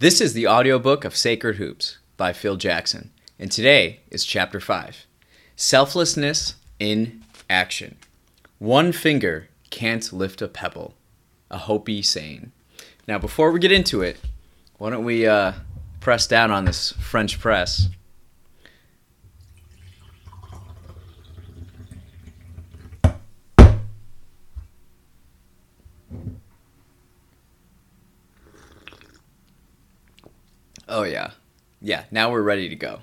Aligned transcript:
This 0.00 0.22
is 0.22 0.32
the 0.32 0.48
audiobook 0.48 1.04
of 1.04 1.14
Sacred 1.14 1.56
Hoops 1.56 1.98
by 2.16 2.32
Phil 2.32 2.56
Jackson, 2.56 3.10
and 3.38 3.52
today 3.52 4.00
is 4.10 4.24
Chapter 4.24 4.58
5 4.58 5.04
Selflessness 5.56 6.54
in 6.78 7.22
Action. 7.50 7.98
One 8.58 8.92
finger 8.92 9.50
can't 9.68 10.10
lift 10.10 10.40
a 10.40 10.48
pebble, 10.48 10.94
a 11.50 11.58
Hopi 11.58 12.00
saying. 12.00 12.50
Now, 13.06 13.18
before 13.18 13.50
we 13.50 13.60
get 13.60 13.72
into 13.72 14.00
it, 14.00 14.16
why 14.78 14.88
don't 14.88 15.04
we 15.04 15.26
uh, 15.26 15.52
press 16.00 16.26
down 16.26 16.50
on 16.50 16.64
this 16.64 16.92
French 16.92 17.38
press? 17.38 17.90
Oh, 30.90 31.04
yeah. 31.04 31.30
Yeah, 31.80 32.04
now 32.10 32.32
we're 32.32 32.42
ready 32.42 32.68
to 32.68 32.74
go. 32.74 33.02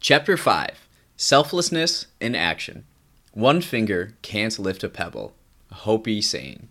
Chapter 0.00 0.36
5 0.36 0.86
Selflessness 1.16 2.08
in 2.20 2.34
Action. 2.34 2.84
One 3.32 3.62
finger 3.62 4.16
can't 4.20 4.58
lift 4.58 4.84
a 4.84 4.90
pebble. 4.90 5.34
A 5.70 5.76
Hopi 5.76 6.20
saying. 6.20 6.68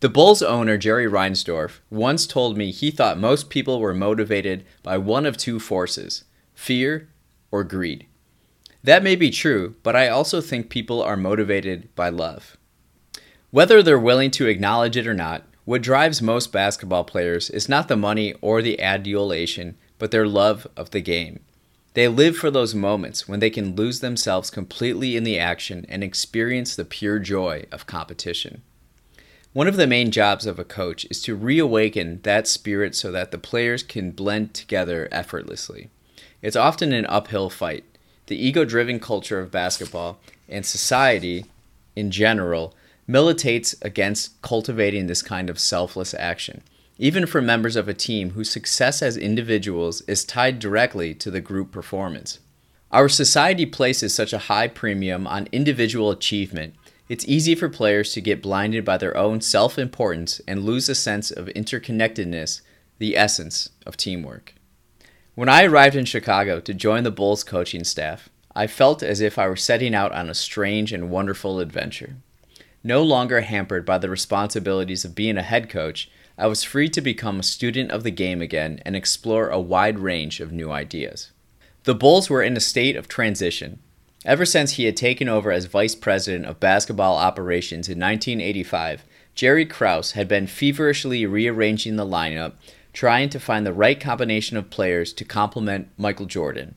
The 0.00 0.08
Bulls 0.08 0.42
owner, 0.42 0.78
Jerry 0.78 1.06
Reinsdorf, 1.06 1.80
once 1.90 2.26
told 2.26 2.56
me 2.56 2.70
he 2.70 2.90
thought 2.90 3.18
most 3.18 3.50
people 3.50 3.78
were 3.78 3.94
motivated 3.94 4.64
by 4.82 4.96
one 4.96 5.26
of 5.26 5.36
two 5.36 5.60
forces 5.60 6.24
fear 6.54 7.08
or 7.50 7.62
greed. 7.62 8.06
That 8.82 9.02
may 9.02 9.16
be 9.16 9.30
true, 9.30 9.76
but 9.82 9.94
I 9.94 10.08
also 10.08 10.40
think 10.40 10.70
people 10.70 11.02
are 11.02 11.16
motivated 11.16 11.94
by 11.94 12.08
love. 12.08 12.56
Whether 13.50 13.82
they're 13.82 13.98
willing 13.98 14.30
to 14.32 14.46
acknowledge 14.46 14.96
it 14.96 15.06
or 15.06 15.14
not, 15.14 15.44
what 15.64 15.82
drives 15.82 16.20
most 16.20 16.52
basketball 16.52 17.04
players 17.04 17.48
is 17.48 17.68
not 17.68 17.88
the 17.88 17.96
money 17.96 18.34
or 18.40 18.60
the 18.60 18.80
adulation, 18.80 19.76
but 19.98 20.10
their 20.10 20.26
love 20.26 20.66
of 20.76 20.90
the 20.90 21.00
game. 21.00 21.40
They 21.94 22.08
live 22.08 22.36
for 22.36 22.50
those 22.50 22.74
moments 22.74 23.28
when 23.28 23.40
they 23.40 23.50
can 23.50 23.76
lose 23.76 24.00
themselves 24.00 24.50
completely 24.50 25.16
in 25.16 25.24
the 25.24 25.38
action 25.38 25.86
and 25.88 26.02
experience 26.02 26.74
the 26.74 26.84
pure 26.84 27.18
joy 27.18 27.64
of 27.70 27.86
competition. 27.86 28.62
One 29.52 29.68
of 29.68 29.76
the 29.76 29.86
main 29.86 30.10
jobs 30.10 30.46
of 30.46 30.58
a 30.58 30.64
coach 30.64 31.06
is 31.08 31.22
to 31.22 31.36
reawaken 31.36 32.20
that 32.24 32.48
spirit 32.48 32.96
so 32.96 33.12
that 33.12 33.30
the 33.30 33.38
players 33.38 33.84
can 33.84 34.10
blend 34.10 34.52
together 34.52 35.08
effortlessly. 35.12 35.88
It's 36.42 36.56
often 36.56 36.92
an 36.92 37.06
uphill 37.06 37.48
fight. 37.48 37.84
The 38.26 38.36
ego 38.36 38.64
driven 38.64 38.98
culture 38.98 39.38
of 39.38 39.52
basketball 39.52 40.18
and 40.48 40.66
society 40.66 41.46
in 41.94 42.10
general 42.10 42.74
militates 43.06 43.74
against 43.82 44.40
cultivating 44.42 45.06
this 45.06 45.22
kind 45.22 45.50
of 45.50 45.58
selfless 45.58 46.14
action, 46.14 46.62
even 46.98 47.26
for 47.26 47.42
members 47.42 47.76
of 47.76 47.88
a 47.88 47.94
team 47.94 48.30
whose 48.30 48.50
success 48.50 49.02
as 49.02 49.16
individuals 49.16 50.00
is 50.02 50.24
tied 50.24 50.58
directly 50.58 51.14
to 51.14 51.30
the 51.30 51.40
group 51.40 51.70
performance. 51.70 52.38
Our 52.90 53.08
society 53.08 53.66
places 53.66 54.14
such 54.14 54.32
a 54.32 54.38
high 54.38 54.68
premium 54.68 55.26
on 55.26 55.48
individual 55.52 56.10
achievement, 56.10 56.74
it's 57.08 57.28
easy 57.28 57.54
for 57.54 57.68
players 57.68 58.12
to 58.12 58.22
get 58.22 58.40
blinded 58.40 58.84
by 58.84 58.96
their 58.96 59.16
own 59.16 59.40
self 59.40 59.78
importance 59.78 60.40
and 60.48 60.64
lose 60.64 60.88
a 60.88 60.94
sense 60.94 61.30
of 61.30 61.46
interconnectedness, 61.48 62.62
the 62.98 63.16
essence 63.16 63.70
of 63.84 63.96
teamwork. 63.96 64.54
When 65.34 65.48
I 65.48 65.64
arrived 65.64 65.96
in 65.96 66.06
Chicago 66.06 66.60
to 66.60 66.72
join 66.72 67.02
the 67.02 67.10
Bulls 67.10 67.44
coaching 67.44 67.84
staff, 67.84 68.30
I 68.54 68.66
felt 68.68 69.02
as 69.02 69.20
if 69.20 69.38
I 69.38 69.48
were 69.48 69.56
setting 69.56 69.94
out 69.94 70.12
on 70.12 70.30
a 70.30 70.34
strange 70.34 70.92
and 70.92 71.10
wonderful 71.10 71.60
adventure. 71.60 72.16
No 72.86 73.02
longer 73.02 73.40
hampered 73.40 73.86
by 73.86 73.96
the 73.96 74.10
responsibilities 74.10 75.06
of 75.06 75.14
being 75.14 75.38
a 75.38 75.42
head 75.42 75.70
coach, 75.70 76.10
I 76.36 76.46
was 76.46 76.62
free 76.62 76.90
to 76.90 77.00
become 77.00 77.40
a 77.40 77.42
student 77.42 77.90
of 77.90 78.02
the 78.02 78.10
game 78.10 78.42
again 78.42 78.78
and 78.84 78.94
explore 78.94 79.48
a 79.48 79.58
wide 79.58 79.98
range 79.98 80.38
of 80.38 80.52
new 80.52 80.70
ideas. 80.70 81.30
The 81.84 81.94
Bulls 81.94 82.28
were 82.28 82.42
in 82.42 82.58
a 82.58 82.60
state 82.60 82.94
of 82.94 83.08
transition. 83.08 83.78
Ever 84.26 84.44
since 84.44 84.72
he 84.72 84.84
had 84.84 84.98
taken 84.98 85.30
over 85.30 85.50
as 85.50 85.64
vice 85.64 85.94
president 85.94 86.44
of 86.44 86.60
basketball 86.60 87.16
operations 87.16 87.88
in 87.88 87.98
1985, 87.98 89.04
Jerry 89.34 89.64
Krause 89.64 90.12
had 90.12 90.28
been 90.28 90.46
feverishly 90.46 91.24
rearranging 91.24 91.96
the 91.96 92.06
lineup, 92.06 92.52
trying 92.92 93.30
to 93.30 93.40
find 93.40 93.64
the 93.64 93.72
right 93.72 93.98
combination 93.98 94.58
of 94.58 94.68
players 94.68 95.14
to 95.14 95.24
complement 95.24 95.88
Michael 95.96 96.26
Jordan. 96.26 96.74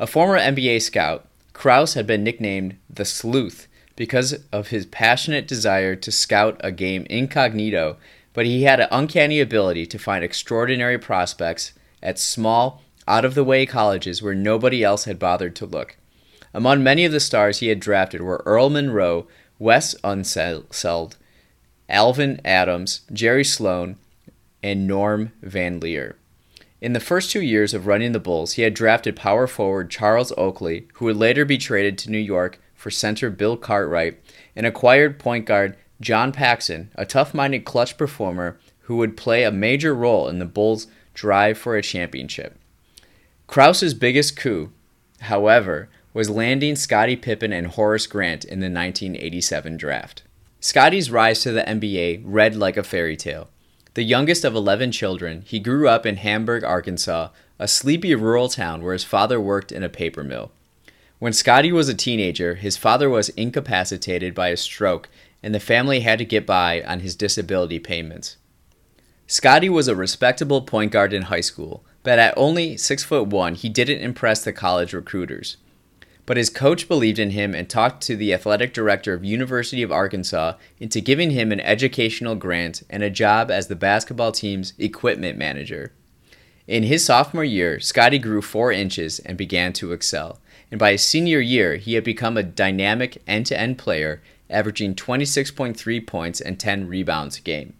A 0.00 0.06
former 0.08 0.38
NBA 0.38 0.82
scout, 0.82 1.28
Krause 1.52 1.94
had 1.94 2.08
been 2.08 2.24
nicknamed 2.24 2.76
the 2.90 3.04
Sleuth 3.04 3.67
because 3.98 4.44
of 4.52 4.68
his 4.68 4.86
passionate 4.86 5.48
desire 5.48 5.96
to 5.96 6.12
scout 6.12 6.56
a 6.60 6.70
game 6.70 7.04
incognito, 7.10 7.96
but 8.32 8.46
he 8.46 8.62
had 8.62 8.78
an 8.78 8.86
uncanny 8.92 9.40
ability 9.40 9.84
to 9.84 9.98
find 9.98 10.22
extraordinary 10.22 10.96
prospects 10.96 11.72
at 12.00 12.16
small, 12.16 12.80
out 13.08 13.24
of 13.24 13.34
the 13.34 13.42
way 13.42 13.66
colleges 13.66 14.22
where 14.22 14.36
nobody 14.36 14.84
else 14.84 15.04
had 15.04 15.18
bothered 15.18 15.56
to 15.56 15.66
look. 15.66 15.96
Among 16.54 16.80
many 16.80 17.04
of 17.04 17.10
the 17.10 17.18
stars 17.18 17.58
he 17.58 17.66
had 17.68 17.80
drafted 17.80 18.20
were 18.20 18.40
Earl 18.46 18.70
Monroe, 18.70 19.26
Wes 19.58 19.96
Unseld, 20.04 21.16
Alvan 21.88 22.40
Adams, 22.44 23.00
Jerry 23.12 23.44
Sloan, 23.44 23.96
and 24.62 24.86
Norm 24.86 25.32
Van 25.42 25.80
Lier. 25.80 26.14
In 26.80 26.92
the 26.92 27.00
first 27.00 27.32
two 27.32 27.42
years 27.42 27.74
of 27.74 27.88
running 27.88 28.12
the 28.12 28.20
Bulls, 28.20 28.52
he 28.52 28.62
had 28.62 28.74
drafted 28.74 29.16
power 29.16 29.48
forward 29.48 29.90
Charles 29.90 30.32
Oakley, 30.38 30.86
who 30.94 31.06
would 31.06 31.16
later 31.16 31.44
be 31.44 31.58
traded 31.58 31.98
to 31.98 32.12
New 32.12 32.18
York 32.18 32.60
for 32.78 32.90
center 32.90 33.28
Bill 33.28 33.56
Cartwright 33.56 34.18
and 34.56 34.64
acquired 34.64 35.18
point 35.18 35.44
guard 35.44 35.76
John 36.00 36.30
Paxson, 36.30 36.90
a 36.94 37.04
tough 37.04 37.34
minded 37.34 37.64
clutch 37.64 37.98
performer 37.98 38.58
who 38.82 38.96
would 38.96 39.16
play 39.16 39.42
a 39.42 39.50
major 39.50 39.94
role 39.94 40.28
in 40.28 40.38
the 40.38 40.46
Bulls' 40.46 40.86
drive 41.12 41.58
for 41.58 41.76
a 41.76 41.82
championship. 41.82 42.56
Krause's 43.48 43.94
biggest 43.94 44.36
coup, 44.36 44.70
however, 45.22 45.88
was 46.14 46.30
landing 46.30 46.76
Scottie 46.76 47.16
Pippen 47.16 47.52
and 47.52 47.66
Horace 47.66 48.06
Grant 48.06 48.44
in 48.44 48.60
the 48.60 48.66
1987 48.66 49.76
draft. 49.76 50.22
Scottie's 50.60 51.10
rise 51.10 51.40
to 51.40 51.52
the 51.52 51.62
NBA 51.62 52.22
read 52.24 52.54
like 52.54 52.76
a 52.76 52.82
fairy 52.82 53.16
tale. 53.16 53.48
The 53.94 54.04
youngest 54.04 54.44
of 54.44 54.54
11 54.54 54.92
children, 54.92 55.42
he 55.44 55.58
grew 55.58 55.88
up 55.88 56.06
in 56.06 56.16
Hamburg, 56.16 56.62
Arkansas, 56.62 57.30
a 57.58 57.66
sleepy 57.66 58.14
rural 58.14 58.48
town 58.48 58.82
where 58.82 58.92
his 58.92 59.02
father 59.02 59.40
worked 59.40 59.72
in 59.72 59.82
a 59.82 59.88
paper 59.88 60.22
mill. 60.22 60.52
When 61.18 61.32
Scottie 61.32 61.72
was 61.72 61.88
a 61.88 61.94
teenager, 61.94 62.54
his 62.54 62.76
father 62.76 63.10
was 63.10 63.30
incapacitated 63.30 64.36
by 64.36 64.48
a 64.48 64.56
stroke, 64.56 65.08
and 65.42 65.52
the 65.52 65.58
family 65.58 66.00
had 66.00 66.20
to 66.20 66.24
get 66.24 66.46
by 66.46 66.80
on 66.82 67.00
his 67.00 67.16
disability 67.16 67.80
payments. 67.80 68.36
Scottie 69.26 69.68
was 69.68 69.88
a 69.88 69.96
respectable 69.96 70.62
point 70.62 70.92
guard 70.92 71.12
in 71.12 71.22
high 71.22 71.40
school, 71.40 71.84
but 72.04 72.20
at 72.20 72.34
only 72.36 72.76
6 72.76 73.02
foot 73.02 73.26
1, 73.26 73.56
he 73.56 73.68
didn't 73.68 74.00
impress 74.00 74.44
the 74.44 74.52
college 74.52 74.92
recruiters. 74.92 75.56
But 76.24 76.36
his 76.36 76.50
coach 76.50 76.86
believed 76.86 77.18
in 77.18 77.30
him 77.30 77.52
and 77.52 77.68
talked 77.68 78.00
to 78.04 78.14
the 78.14 78.32
athletic 78.32 78.72
director 78.72 79.12
of 79.12 79.24
University 79.24 79.82
of 79.82 79.90
Arkansas 79.90 80.54
into 80.78 81.00
giving 81.00 81.30
him 81.30 81.50
an 81.50 81.60
educational 81.60 82.36
grant 82.36 82.84
and 82.88 83.02
a 83.02 83.10
job 83.10 83.50
as 83.50 83.66
the 83.66 83.74
basketball 83.74 84.30
team's 84.30 84.72
equipment 84.78 85.36
manager. 85.36 85.92
In 86.68 86.84
his 86.84 87.04
sophomore 87.04 87.44
year, 87.44 87.80
Scottie 87.80 88.18
grew 88.18 88.40
4 88.40 88.70
inches 88.70 89.18
and 89.18 89.36
began 89.36 89.72
to 89.74 89.92
excel 89.92 90.38
and 90.70 90.78
by 90.78 90.92
his 90.92 91.02
senior 91.02 91.40
year, 91.40 91.76
he 91.76 91.94
had 91.94 92.04
become 92.04 92.36
a 92.36 92.42
dynamic 92.42 93.22
end 93.26 93.46
to 93.46 93.58
end 93.58 93.78
player, 93.78 94.22
averaging 94.50 94.94
26.3 94.94 96.06
points 96.06 96.40
and 96.40 96.58
10 96.58 96.88
rebounds 96.88 97.38
a 97.38 97.42
game. 97.42 97.74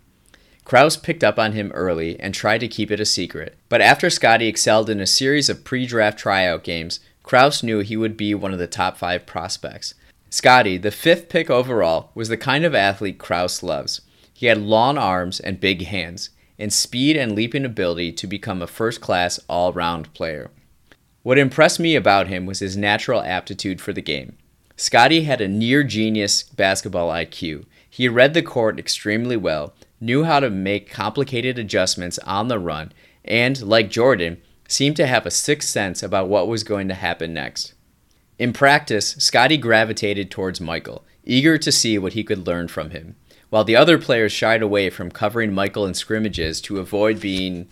Krause 0.65 0.99
picked 0.99 1.25
up 1.25 1.39
on 1.39 1.53
him 1.53 1.73
early 1.73 2.21
and 2.21 2.35
tried 2.35 2.59
to 2.59 2.69
keep 2.69 2.91
it 2.91 3.01
a 3.01 3.07
secret, 3.07 3.57
but 3.71 3.81
after 3.81 4.11
Scottie 4.11 4.49
excelled 4.49 4.91
in 4.91 5.01
a 5.01 5.07
series 5.07 5.49
of 5.49 5.65
pre 5.65 5.87
draft 5.87 6.19
tryout 6.19 6.63
games, 6.63 7.01
Krause 7.23 7.63
knew 7.63 7.81
he 7.81 7.97
would 7.97 8.17
be 8.17 8.35
one 8.35 8.53
of 8.53 8.59
the 8.59 8.67
top 8.67 8.99
five 8.99 9.25
prospects. 9.25 9.95
Scottie, 10.31 10.77
the 10.77 10.91
fifth 10.91 11.31
pick 11.31 11.49
overall, 11.49 12.11
was 12.15 12.29
the 12.29 12.37
kind 12.37 12.67
of 12.67 12.75
athlete 12.75 13.19
Krause 13.19 13.63
loves. 13.63 14.03
He 14.35 14.47
had 14.47 14.59
long 14.59 14.99
arms 14.99 15.41
and 15.41 15.59
big 15.59 15.87
hands, 15.87 16.31
and 16.59 16.71
speed 16.71 17.17
and 17.17 17.33
leaping 17.35 17.65
ability 17.65 18.13
to 18.13 18.27
become 18.27 18.61
a 18.61 18.67
first 18.67 19.01
class 19.01 19.41
all 19.49 19.73
round 19.73 20.13
player. 20.13 20.51
What 21.29 21.37
impressed 21.37 21.79
me 21.79 21.95
about 21.95 22.29
him 22.29 22.47
was 22.47 22.61
his 22.61 22.75
natural 22.75 23.21
aptitude 23.21 23.83
for 23.83 23.93
the 23.93 24.01
game. 24.01 24.39
Scottie 24.79 25.25
had 25.25 25.43
a 25.43 25.47
near 25.47 25.85
genius 25.85 26.43
basketball 26.43 27.11
IQ. 27.11 27.67
He 27.91 28.09
read 28.09 28.33
the 28.33 28.41
court 28.41 28.79
extremely 28.79 29.37
well, 29.37 29.75
knew 30.01 30.25
how 30.25 30.41
to 30.41 30.49
make 30.49 30.91
complicated 30.91 31.59
adjustments 31.59 32.19
on 32.21 32.49
the 32.49 32.59
run, 32.59 32.93
and, 33.27 33.61
like 33.61 33.91
Jordan, 33.91 34.41
seemed 34.69 34.97
to 34.97 35.07
have 35.07 35.27
a 35.27 35.31
sixth 35.31 35.69
sense 35.69 36.03
about 36.03 36.31
what 36.31 36.49
was 36.49 36.65
going 36.65 36.89
to 36.89 36.95
happen 36.95 37.35
next. 37.35 37.75
In 38.39 38.55
practice, 38.55 39.15
Scottie 39.19 39.59
gravitated 39.59 40.31
towards 40.31 40.63
Michael, 40.63 41.05
eager 41.25 41.59
to 41.59 41.71
see 41.71 41.99
what 41.99 42.15
he 42.15 42.25
could 42.25 42.47
learn 42.47 42.69
from 42.69 42.89
him, 42.89 43.17
while 43.51 43.65
the 43.65 43.77
other 43.77 43.99
players 43.99 44.33
shied 44.33 44.63
away 44.63 44.89
from 44.89 45.11
covering 45.11 45.53
Michael 45.53 45.85
in 45.85 45.93
scrimmages 45.93 46.63
to 46.63 46.79
avoid 46.79 47.21
being 47.21 47.69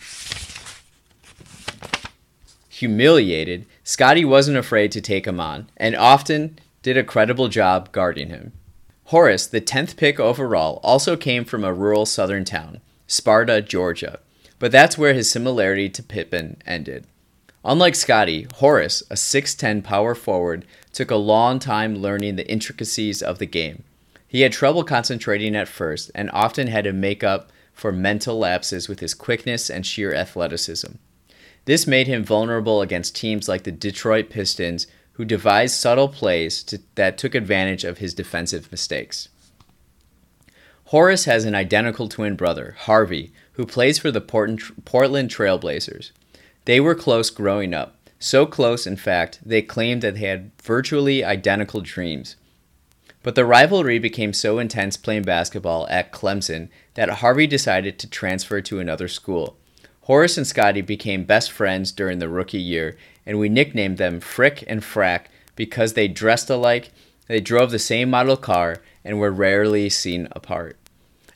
humiliated, 2.77 3.65
Scottie 3.85 4.25
wasn't 4.25 4.59
afraid 4.59 4.93
to 4.93 5.01
take 5.01 5.27
him 5.27 5.41
on, 5.41 5.67
and 5.79 5.97
often 5.97 6.59
did 6.83 6.99
a 6.99 7.03
credible 7.03 7.49
job 7.49 7.91
guarding 7.91 8.29
him. 8.29 8.53
Horace, 9.05 9.47
the 9.47 9.63
10th 9.63 9.97
pick 9.97 10.21
overall, 10.21 10.79
also 10.83 11.17
came 11.17 11.47
from 11.47 11.65
a 11.65 11.73
rural 11.73 12.05
southern 12.05 12.45
town. 12.45 12.83
Sparta, 13.07 13.63
Georgia. 13.63 14.19
But 14.59 14.73
that's 14.73 14.99
where 14.99 15.15
his 15.15 15.31
similarity 15.31 15.89
to 15.89 16.03
Pippen 16.03 16.61
ended. 16.67 17.07
Unlike 17.65 17.95
Scottie, 17.95 18.47
Horace, 18.57 19.03
a 19.11 19.15
6'10 19.15 19.83
power 19.83 20.15
forward, 20.15 20.67
took 20.93 21.11
a 21.11 21.17
long 21.17 21.59
time 21.59 21.97
learning 21.97 22.37
the 22.37 22.51
intricacies 22.51 23.23
of 23.23 23.39
the 23.39 23.47
game. 23.47 23.85
He 24.29 24.43
had 24.43 24.53
trouble 24.53 24.85
concentrating 24.85 25.57
at 25.57 25.67
first 25.67 26.11
and 26.15 26.31
often 26.31 26.67
had 26.67 26.85
to 26.85 26.93
make 26.93 27.25
up 27.25 27.51
for 27.73 27.91
mental 27.91 28.39
lapses 28.39 28.87
with 28.87 29.01
his 29.01 29.15
quickness 29.15 29.71
and 29.71 29.87
sheer 29.87 30.15
athleticism. 30.15 30.93
This 31.67 31.87
made 31.87 32.07
him 32.07 32.25
vulnerable 32.25 32.81
against 32.81 33.15
teams 33.15 33.49
like 33.49 33.65
the 33.65 33.73
Detroit 33.73 34.31
Pistons, 34.31 34.87
who 35.13 35.25
devised 35.25 35.75
subtle 35.75 36.09
plays 36.09 36.63
to, 36.65 36.81
that 36.95 37.19
took 37.19 37.35
advantage 37.35 37.85
of 37.85 37.99
his 37.99 38.15
defensive 38.15 38.71
mistakes. 38.71 39.29
Horace 40.87 41.25
has 41.25 41.45
an 41.45 41.57
identical 41.57 42.09
twin 42.09 42.37
brother, 42.37 42.77
Harvey, 42.79 43.33
who 43.53 43.67
plays 43.67 43.99
for 43.99 44.13
the 44.13 44.21
Portland 44.21 44.61
Trailblazers. 45.31 46.13
They 46.67 46.79
were 46.79 46.95
close 46.95 47.31
growing 47.31 47.75
up, 47.75 47.97
so 48.21 48.47
close, 48.47 48.87
in 48.87 48.97
fact, 48.97 49.41
they 49.45 49.63
claimed 49.63 50.03
that 50.03 50.15
they 50.15 50.27
had 50.27 50.53
virtually 50.63 51.25
identical 51.25 51.81
dreams. 51.81 52.37
But 53.25 53.35
the 53.35 53.45
rivalry 53.45 53.99
became 53.99 54.33
so 54.33 54.61
intense 54.61 54.97
playing 54.97 55.23
basketball 55.23 55.89
at 55.91 56.13
Clemson 56.13 56.69
that 56.95 57.11
Harvey 57.11 57.49
decided 57.49 57.99
to 57.99 58.09
transfer 58.09 58.61
to 58.61 58.79
another 58.79 59.09
school. 59.09 59.57
Horace 60.07 60.37
and 60.37 60.47
Scottie 60.47 60.83
became 60.83 61.25
best 61.25 61.51
friends 61.51 61.91
during 61.91 62.21
the 62.21 62.29
rookie 62.29 62.61
year, 62.61 62.97
and 63.27 63.41
we 63.41 63.49
nicknamed 63.49 63.99
them 63.99 64.21
Frick 64.21 64.63
and 64.69 64.81
Frack 64.81 65.23
because 65.57 65.95
they 65.95 66.07
dressed 66.07 66.49
alike, 66.49 66.93
they 67.27 67.41
drove 67.41 67.73
the 67.73 67.81
same 67.81 68.09
model 68.09 68.37
car, 68.37 68.77
and 69.05 69.19
were 69.19 69.33
rarely 69.33 69.89
seen 69.89 70.29
apart. 70.31 70.77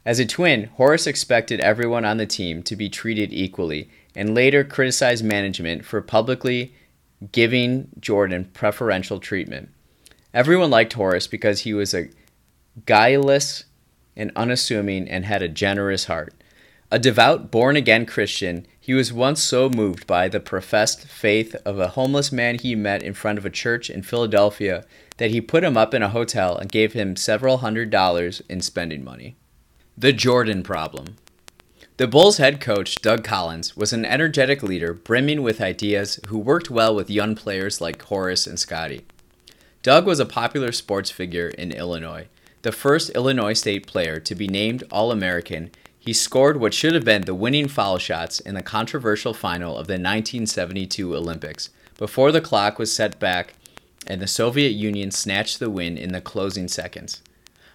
As 0.06 0.20
a 0.20 0.24
twin, 0.24 0.66
Horace 0.76 1.08
expected 1.08 1.58
everyone 1.58 2.04
on 2.04 2.18
the 2.18 2.26
team 2.26 2.62
to 2.62 2.76
be 2.76 2.88
treated 2.88 3.32
equally, 3.32 3.90
and 4.14 4.36
later 4.36 4.62
criticized 4.62 5.24
management 5.24 5.84
for 5.84 6.00
publicly 6.00 6.72
giving 7.32 7.88
Jordan 7.98 8.50
preferential 8.54 9.18
treatment. 9.18 9.70
Everyone 10.32 10.70
liked 10.70 10.92
Horace 10.92 11.26
because 11.26 11.62
he 11.62 11.74
was 11.74 11.92
a 11.92 12.08
guileless 12.86 13.64
and 14.14 14.30
unassuming 14.36 15.08
and 15.08 15.24
had 15.24 15.42
a 15.42 15.48
generous 15.48 16.04
heart. 16.04 16.34
A 16.92 16.98
devout, 16.98 17.52
born 17.52 17.76
again 17.76 18.04
Christian, 18.04 18.66
he 18.80 18.94
was 18.94 19.12
once 19.12 19.40
so 19.40 19.70
moved 19.70 20.08
by 20.08 20.28
the 20.28 20.40
professed 20.40 21.06
faith 21.06 21.54
of 21.64 21.78
a 21.78 21.88
homeless 21.88 22.32
man 22.32 22.58
he 22.58 22.74
met 22.74 23.04
in 23.04 23.14
front 23.14 23.38
of 23.38 23.46
a 23.46 23.50
church 23.50 23.88
in 23.88 24.02
Philadelphia 24.02 24.84
that 25.18 25.30
he 25.30 25.40
put 25.40 25.62
him 25.62 25.76
up 25.76 25.94
in 25.94 26.02
a 26.02 26.08
hotel 26.08 26.56
and 26.56 26.72
gave 26.72 26.92
him 26.92 27.14
several 27.14 27.58
hundred 27.58 27.90
dollars 27.90 28.42
in 28.48 28.60
spending 28.60 29.04
money. 29.04 29.36
The 29.96 30.12
Jordan 30.12 30.64
Problem 30.64 31.16
The 31.96 32.08
Bulls 32.08 32.38
head 32.38 32.60
coach, 32.60 32.96
Doug 32.96 33.22
Collins, 33.22 33.76
was 33.76 33.92
an 33.92 34.04
energetic 34.04 34.60
leader 34.60 34.92
brimming 34.92 35.42
with 35.42 35.60
ideas 35.60 36.18
who 36.26 36.38
worked 36.38 36.70
well 36.70 36.92
with 36.92 37.08
young 37.08 37.36
players 37.36 37.80
like 37.80 38.02
Horace 38.02 38.48
and 38.48 38.58
Scottie. 38.58 39.06
Doug 39.84 40.06
was 40.06 40.18
a 40.18 40.26
popular 40.26 40.72
sports 40.72 41.12
figure 41.12 41.50
in 41.50 41.70
Illinois, 41.70 42.26
the 42.62 42.72
first 42.72 43.10
Illinois 43.10 43.52
State 43.52 43.86
player 43.86 44.18
to 44.18 44.34
be 44.34 44.48
named 44.48 44.82
All 44.90 45.12
American 45.12 45.70
he 46.00 46.14
scored 46.14 46.58
what 46.58 46.74
should 46.74 46.94
have 46.94 47.04
been 47.04 47.22
the 47.22 47.34
winning 47.34 47.68
foul 47.68 47.98
shots 47.98 48.40
in 48.40 48.54
the 48.54 48.62
controversial 48.62 49.34
final 49.34 49.72
of 49.72 49.86
the 49.86 49.92
1972 49.92 51.14
Olympics 51.14 51.68
before 51.98 52.32
the 52.32 52.40
clock 52.40 52.78
was 52.78 52.92
set 52.92 53.20
back 53.20 53.54
and 54.06 54.20
the 54.20 54.26
Soviet 54.26 54.70
Union 54.70 55.10
snatched 55.10 55.60
the 55.60 55.68
win 55.68 55.98
in 55.98 56.12
the 56.12 56.22
closing 56.22 56.68
seconds. 56.68 57.22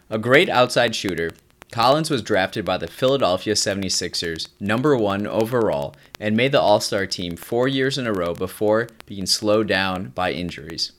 A 0.09 0.17
great 0.17 0.49
outside 0.49 0.95
shooter, 0.95 1.31
Collins 1.71 2.09
was 2.09 2.21
drafted 2.21 2.65
by 2.65 2.77
the 2.77 2.87
Philadelphia 2.87 3.53
76ers, 3.53 4.49
number 4.59 4.95
one 4.95 5.27
overall, 5.27 5.95
and 6.19 6.35
made 6.35 6.51
the 6.51 6.61
All 6.61 6.79
Star 6.79 7.05
team 7.05 7.35
four 7.35 7.67
years 7.67 7.97
in 7.97 8.07
a 8.07 8.13
row 8.13 8.33
before 8.33 8.87
being 9.05 9.25
slowed 9.25 9.67
down 9.67 10.09
by 10.09 10.31
injuries. 10.31 10.93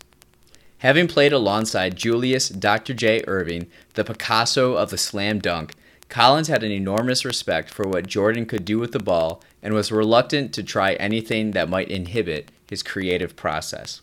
Having 0.78 1.08
played 1.08 1.32
alongside 1.32 1.96
Julius 1.96 2.49
Dr. 2.49 2.94
J. 2.94 3.23
Erving, 3.23 3.67
the 3.94 4.05
Picasso 4.05 4.75
of 4.75 4.90
the 4.90 4.99
slam 4.99 5.38
dunk, 5.38 5.73
Collins 6.08 6.49
had 6.49 6.62
an 6.62 6.70
enormous 6.70 7.25
respect 7.25 7.69
for 7.70 7.88
what 7.88 8.06
Jordan 8.06 8.47
could 8.47 8.64
do 8.64 8.79
with 8.79 8.93
the 8.93 8.99
ball 8.99 9.43
and 9.62 9.75
was 9.75 9.91
reluctant 9.91 10.53
to 10.55 10.62
try 10.62 10.94
anything 10.94 11.50
that 11.50 11.69
might 11.69 11.88
inhibit 11.88 12.50
his 12.69 12.82
creative 12.82 13.37
process. 13.37 14.00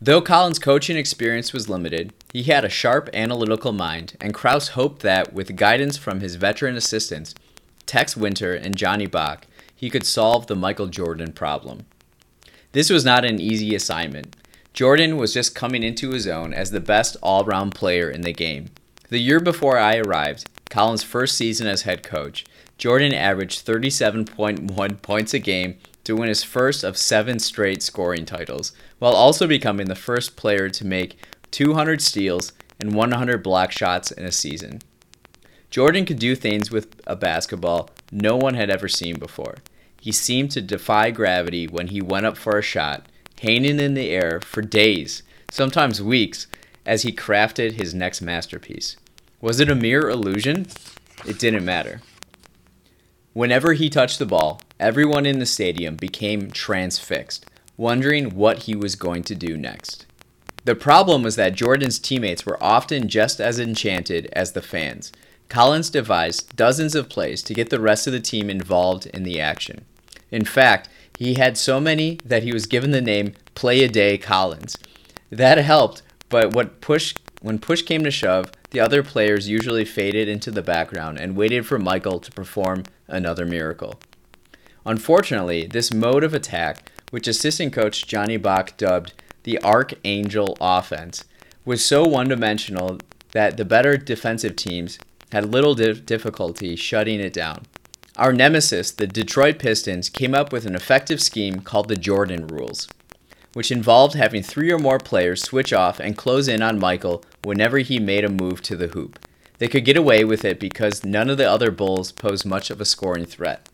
Though 0.00 0.20
Collins' 0.20 0.58
coaching 0.58 0.96
experience 0.96 1.52
was 1.52 1.68
limited, 1.68 2.12
he 2.32 2.42
had 2.44 2.64
a 2.64 2.68
sharp 2.68 3.08
analytical 3.14 3.72
mind, 3.72 4.16
and 4.20 4.34
Krause 4.34 4.68
hoped 4.68 5.00
that, 5.02 5.32
with 5.32 5.56
guidance 5.56 5.96
from 5.96 6.20
his 6.20 6.34
veteran 6.34 6.76
assistants, 6.76 7.34
Tex 7.86 8.16
Winter 8.16 8.52
and 8.52 8.76
Johnny 8.76 9.06
Bach, 9.06 9.46
he 9.74 9.88
could 9.88 10.04
solve 10.04 10.46
the 10.46 10.56
Michael 10.56 10.88
Jordan 10.88 11.32
problem. 11.32 11.86
This 12.72 12.90
was 12.90 13.04
not 13.04 13.24
an 13.24 13.40
easy 13.40 13.74
assignment. 13.74 14.36
Jordan 14.74 15.16
was 15.16 15.32
just 15.32 15.54
coming 15.54 15.82
into 15.82 16.10
his 16.10 16.26
own 16.26 16.52
as 16.52 16.70
the 16.70 16.80
best 16.80 17.16
all 17.22 17.44
round 17.44 17.74
player 17.74 18.10
in 18.10 18.20
the 18.20 18.34
game. 18.34 18.66
The 19.08 19.18
year 19.18 19.40
before 19.40 19.78
I 19.78 19.96
arrived, 19.96 20.46
Collins' 20.70 21.02
first 21.02 21.36
season 21.36 21.66
as 21.66 21.82
head 21.82 22.02
coach, 22.02 22.44
Jordan 22.78 23.14
averaged 23.14 23.64
37.1 23.66 25.02
points 25.02 25.32
a 25.32 25.38
game 25.38 25.78
to 26.04 26.16
win 26.16 26.28
his 26.28 26.42
first 26.42 26.84
of 26.84 26.96
seven 26.96 27.38
straight 27.38 27.82
scoring 27.82 28.24
titles, 28.24 28.72
while 28.98 29.14
also 29.14 29.46
becoming 29.46 29.88
the 29.88 29.94
first 29.94 30.36
player 30.36 30.68
to 30.68 30.86
make 30.86 31.16
200 31.50 32.00
steals 32.00 32.52
and 32.78 32.94
100 32.94 33.42
block 33.42 33.72
shots 33.72 34.10
in 34.10 34.24
a 34.24 34.32
season. 34.32 34.80
Jordan 35.70 36.04
could 36.04 36.18
do 36.18 36.34
things 36.36 36.70
with 36.70 37.00
a 37.06 37.16
basketball 37.16 37.90
no 38.12 38.36
one 38.36 38.54
had 38.54 38.70
ever 38.70 38.88
seen 38.88 39.18
before. 39.18 39.56
He 40.00 40.12
seemed 40.12 40.50
to 40.52 40.60
defy 40.60 41.10
gravity 41.10 41.66
when 41.66 41.88
he 41.88 42.00
went 42.00 42.26
up 42.26 42.36
for 42.36 42.56
a 42.56 42.62
shot, 42.62 43.06
hanging 43.40 43.80
in 43.80 43.94
the 43.94 44.10
air 44.10 44.40
for 44.40 44.62
days, 44.62 45.22
sometimes 45.50 46.00
weeks, 46.00 46.46
as 46.84 47.02
he 47.02 47.12
crafted 47.12 47.72
his 47.72 47.94
next 47.94 48.20
masterpiece. 48.20 48.96
Was 49.46 49.60
it 49.60 49.70
a 49.70 49.76
mere 49.76 50.10
illusion? 50.10 50.66
It 51.24 51.38
didn't 51.38 51.64
matter. 51.64 52.00
Whenever 53.32 53.74
he 53.74 53.88
touched 53.88 54.18
the 54.18 54.26
ball, 54.26 54.60
everyone 54.80 55.24
in 55.24 55.38
the 55.38 55.46
stadium 55.46 55.94
became 55.94 56.50
transfixed, 56.50 57.46
wondering 57.76 58.34
what 58.34 58.64
he 58.64 58.74
was 58.74 58.96
going 58.96 59.22
to 59.22 59.36
do 59.36 59.56
next. 59.56 60.04
The 60.64 60.74
problem 60.74 61.22
was 61.22 61.36
that 61.36 61.54
Jordan's 61.54 62.00
teammates 62.00 62.44
were 62.44 62.60
often 62.60 63.06
just 63.06 63.40
as 63.40 63.60
enchanted 63.60 64.28
as 64.32 64.50
the 64.50 64.62
fans. 64.62 65.12
Collins 65.48 65.90
devised 65.90 66.56
dozens 66.56 66.96
of 66.96 67.08
plays 67.08 67.40
to 67.44 67.54
get 67.54 67.70
the 67.70 67.78
rest 67.78 68.08
of 68.08 68.12
the 68.12 68.18
team 68.18 68.50
involved 68.50 69.06
in 69.06 69.22
the 69.22 69.40
action. 69.40 69.84
In 70.32 70.44
fact, 70.44 70.88
he 71.20 71.34
had 71.34 71.56
so 71.56 71.78
many 71.78 72.18
that 72.24 72.42
he 72.42 72.52
was 72.52 72.66
given 72.66 72.90
the 72.90 73.00
name 73.00 73.34
Play 73.54 73.84
a 73.84 73.88
Day 73.88 74.18
Collins. 74.18 74.76
That 75.30 75.58
helped, 75.58 76.02
but 76.28 76.52
what 76.52 76.80
push 76.80 77.14
when 77.46 77.60
push 77.60 77.82
came 77.82 78.02
to 78.02 78.10
shove, 78.10 78.50
the 78.70 78.80
other 78.80 79.04
players 79.04 79.48
usually 79.48 79.84
faded 79.84 80.28
into 80.28 80.50
the 80.50 80.62
background 80.62 81.16
and 81.20 81.36
waited 81.36 81.64
for 81.64 81.78
Michael 81.78 82.18
to 82.18 82.32
perform 82.32 82.82
another 83.06 83.46
miracle. 83.46 84.00
Unfortunately, 84.84 85.64
this 85.64 85.94
mode 85.94 86.24
of 86.24 86.34
attack, 86.34 86.90
which 87.12 87.28
assistant 87.28 87.72
coach 87.72 88.04
Johnny 88.08 88.36
Bach 88.36 88.76
dubbed 88.76 89.12
the 89.44 89.62
Archangel 89.62 90.56
offense, 90.60 91.22
was 91.64 91.84
so 91.84 92.04
one 92.04 92.26
dimensional 92.26 92.98
that 93.30 93.56
the 93.56 93.64
better 93.64 93.96
defensive 93.96 94.56
teams 94.56 94.98
had 95.30 95.44
little 95.44 95.76
difficulty 95.76 96.74
shutting 96.74 97.20
it 97.20 97.32
down. 97.32 97.64
Our 98.16 98.32
nemesis, 98.32 98.90
the 98.90 99.06
Detroit 99.06 99.60
Pistons, 99.60 100.10
came 100.10 100.34
up 100.34 100.52
with 100.52 100.66
an 100.66 100.74
effective 100.74 101.22
scheme 101.22 101.60
called 101.60 101.86
the 101.86 101.96
Jordan 101.96 102.48
Rules 102.48 102.88
which 103.56 103.72
involved 103.72 104.14
having 104.14 104.42
three 104.42 104.70
or 104.70 104.78
more 104.78 104.98
players 104.98 105.42
switch 105.42 105.72
off 105.72 105.98
and 105.98 106.14
close 106.14 106.46
in 106.46 106.60
on 106.60 106.78
Michael 106.78 107.24
whenever 107.42 107.78
he 107.78 107.98
made 107.98 108.22
a 108.22 108.28
move 108.28 108.60
to 108.60 108.76
the 108.76 108.88
hoop. 108.88 109.18
They 109.56 109.66
could 109.66 109.86
get 109.86 109.96
away 109.96 110.24
with 110.24 110.44
it 110.44 110.60
because 110.60 111.06
none 111.06 111.30
of 111.30 111.38
the 111.38 111.50
other 111.50 111.70
Bulls 111.70 112.12
posed 112.12 112.44
much 112.44 112.68
of 112.68 112.82
a 112.82 112.84
scoring 112.84 113.24
threat. 113.24 113.66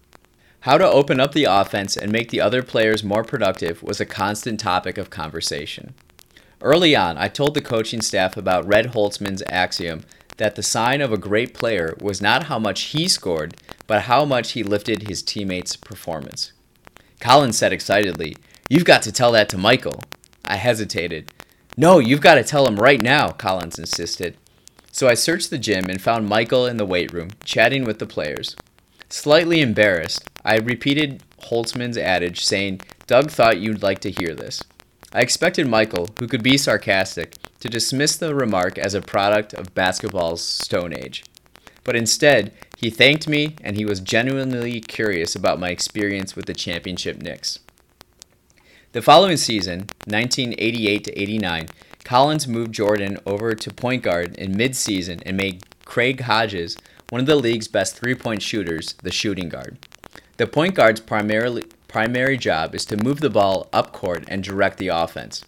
How 0.61 0.79
to 0.79 0.87
open 0.87 1.19
up 1.19 1.33
the 1.33 1.47
offense 1.47 1.97
and 1.97 2.13
make 2.13 2.31
the 2.31 2.41
other 2.41 2.63
players 2.63 3.03
more 3.03 3.25
productive 3.25 3.83
was 3.83 4.01
a 4.01 4.07
constant 4.07 4.61
topic 4.61 4.99
of 4.99 5.11
conversation. 5.11 5.95
Early 6.61 6.95
on, 6.95 7.19
I 7.19 7.27
told 7.27 7.55
the 7.55 7.61
coaching 7.61 8.03
staff 8.03 8.37
about 8.37 8.69
Red 8.69 8.93
Holzman's 8.93 9.43
axiom 9.49 10.05
that 10.37 10.55
the 10.55 10.63
sign 10.63 11.01
of 11.01 11.13
a 11.13 11.19
great 11.19 11.55
player 11.55 11.97
was 12.01 12.23
not 12.23 12.45
how 12.45 12.61
much 12.61 12.83
he 12.83 13.09
scored, 13.09 13.57
but 13.89 14.03
how 14.03 14.25
much 14.25 14.53
he 14.53 14.63
lifted 14.63 15.09
his 15.09 15.25
teammates' 15.25 15.75
performance. 15.75 16.53
Collins 17.19 17.59
said 17.59 17.73
excitedly, 17.73 18.37
You've 18.73 18.87
got 18.87 19.03
to 19.03 19.13
tell 19.13 19.33
that 19.33 19.51
to 19.51 19.59
Michael. 19.59 20.03
I 20.47 20.57
hesitated. 20.57 21.31
No, 21.77 21.99
you've 21.99 22.23
got 22.23 22.37
to 22.37 22.43
tell 22.43 22.67
him 22.67 22.77
right 22.77 23.03
now, 23.03 23.29
Collins 23.29 23.79
insisted. 23.79 24.39
So 24.91 25.09
I 25.09 25.13
searched 25.13 25.51
the 25.51 25.59
gym 25.59 25.91
and 25.91 26.01
found 26.01 26.27
Michael 26.27 26.65
in 26.65 26.79
the 26.79 26.87
weight 26.87 27.13
room, 27.13 27.33
chatting 27.45 27.85
with 27.85 27.99
the 27.99 28.07
players. 28.07 28.57
Slightly 29.11 29.61
embarrassed, 29.61 30.27
I 30.43 30.57
repeated 30.57 31.23
Holzman's 31.43 31.99
adage, 31.99 32.47
saying, 32.47 32.81
Doug 33.07 33.31
thought 33.31 33.61
you'd 33.61 33.83
like 33.83 33.99
to 34.01 34.11
hear 34.11 34.35
this. 34.35 34.63
I 35.13 35.21
expected 35.21 35.69
Michael, 35.69 36.09
who 36.19 36.27
could 36.27 36.43
be 36.43 36.57
sarcastic, 36.57 37.35
to 37.61 37.69
dismiss 37.69 38.17
the 38.17 38.35
remark 38.35 38.79
as 38.79 38.95
a 38.95 39.03
product 39.03 39.53
of 39.53 39.75
basketball's 39.75 40.41
Stone 40.41 40.95
Age. 40.95 41.25
but 41.85 41.95
instead, 41.95 42.55
he 42.79 42.89
thanked 42.89 43.29
me 43.29 43.55
and 43.63 43.77
he 43.77 43.85
was 43.85 44.01
genuinely 44.01 44.81
curious 44.81 45.35
about 45.35 45.61
my 45.61 45.69
experience 45.69 46.35
with 46.35 46.47
the 46.47 46.55
championship 46.55 47.21
Knicks. 47.21 47.59
The 48.93 49.01
following 49.01 49.39
season, 49.39 49.87
1988 50.05 51.05
to 51.05 51.19
89, 51.19 51.69
Collins 52.05 52.47
moved 52.47 52.73
Jordan 52.73 53.19
over 53.25 53.55
to 53.55 53.73
point 53.73 54.03
guard 54.03 54.37
in 54.37 54.55
mid-season 54.55 55.21
and 55.25 55.35
made 55.35 55.65
Craig 55.87 56.21
Hodges, 56.21 56.77
one 57.09 57.23
of 57.23 57.27
the 57.27 57.37
league's 57.37 57.69
best 57.69 57.97
three-point 57.97 58.43
shooters, 58.43 58.93
the 59.03 59.11
shooting 59.11 59.49
guard. 59.49 59.79
The 60.37 60.47
point 60.47 60.75
guard's 60.75 61.01
primarily 61.01 61.65
primary 61.89 62.37
job 62.37 62.75
is 62.75 62.85
to 62.85 63.03
move 63.03 63.21
the 63.21 63.31
ball 63.31 63.71
up 63.73 63.95
court 63.95 64.25
and 64.29 64.45
direct 64.45 64.77
the 64.77 64.89
offense. 64.89 65.43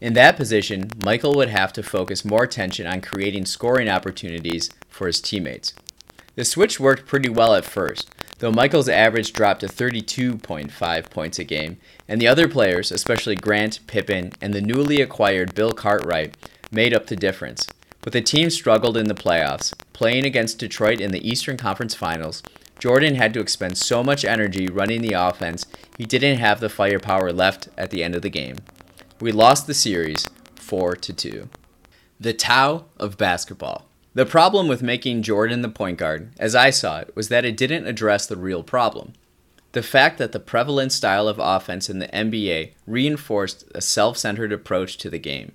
In 0.00 0.14
that 0.14 0.36
position, 0.36 0.92
Michael 1.04 1.34
would 1.34 1.50
have 1.50 1.74
to 1.74 1.82
focus 1.82 2.24
more 2.24 2.44
attention 2.44 2.86
on 2.86 3.02
creating 3.02 3.44
scoring 3.44 3.90
opportunities 3.90 4.70
for 4.88 5.08
his 5.08 5.20
teammates. 5.20 5.74
The 6.34 6.44
switch 6.44 6.80
worked 6.80 7.06
pretty 7.06 7.28
well 7.28 7.54
at 7.54 7.64
first, 7.64 8.08
though 8.38 8.50
Michael's 8.50 8.88
average 8.88 9.34
dropped 9.34 9.60
to 9.60 9.66
32.5 9.66 11.10
points 11.10 11.38
a 11.38 11.44
game, 11.44 11.76
and 12.08 12.20
the 12.20 12.28
other 12.28 12.48
players, 12.48 12.90
especially 12.90 13.36
Grant, 13.36 13.80
Pippen, 13.86 14.32
and 14.40 14.54
the 14.54 14.62
newly 14.62 15.02
acquired 15.02 15.54
Bill 15.54 15.72
Cartwright, 15.72 16.36
made 16.70 16.94
up 16.94 17.06
the 17.06 17.16
difference. 17.16 17.66
But 18.00 18.14
the 18.14 18.22
team 18.22 18.48
struggled 18.48 18.96
in 18.96 19.08
the 19.08 19.14
playoffs, 19.14 19.74
playing 19.92 20.24
against 20.24 20.58
Detroit 20.58 21.00
in 21.00 21.12
the 21.12 21.28
Eastern 21.28 21.58
Conference 21.58 21.94
Finals. 21.94 22.42
Jordan 22.78 23.14
had 23.16 23.34
to 23.34 23.40
expend 23.40 23.76
so 23.76 24.02
much 24.02 24.24
energy 24.24 24.66
running 24.66 25.02
the 25.02 25.12
offense, 25.12 25.66
he 25.98 26.04
didn't 26.04 26.38
have 26.38 26.58
the 26.58 26.68
firepower 26.68 27.32
left 27.32 27.68
at 27.76 27.90
the 27.90 28.02
end 28.02 28.16
of 28.16 28.22
the 28.22 28.30
game. 28.30 28.56
We 29.20 29.30
lost 29.30 29.66
the 29.66 29.74
series 29.74 30.28
4 30.56 30.96
to 30.96 31.12
2. 31.12 31.48
The 32.18 32.32
Tao 32.32 32.86
of 32.98 33.18
basketball. 33.18 33.86
The 34.14 34.26
problem 34.26 34.68
with 34.68 34.82
making 34.82 35.22
Jordan 35.22 35.62
the 35.62 35.70
point 35.70 35.98
guard, 35.98 36.32
as 36.38 36.54
I 36.54 36.70
saw 36.70 36.98
it, 37.00 37.14
was 37.16 37.28
that 37.28 37.46
it 37.46 37.56
didn't 37.56 37.86
address 37.86 38.26
the 38.26 38.36
real 38.36 38.62
problem. 38.62 39.14
The 39.72 39.82
fact 39.82 40.18
that 40.18 40.32
the 40.32 40.40
prevalent 40.40 40.92
style 40.92 41.28
of 41.28 41.38
offense 41.38 41.88
in 41.88 41.98
the 41.98 42.08
NBA 42.08 42.72
reinforced 42.86 43.64
a 43.74 43.80
self 43.80 44.18
centered 44.18 44.52
approach 44.52 44.98
to 44.98 45.08
the 45.08 45.18
game. 45.18 45.52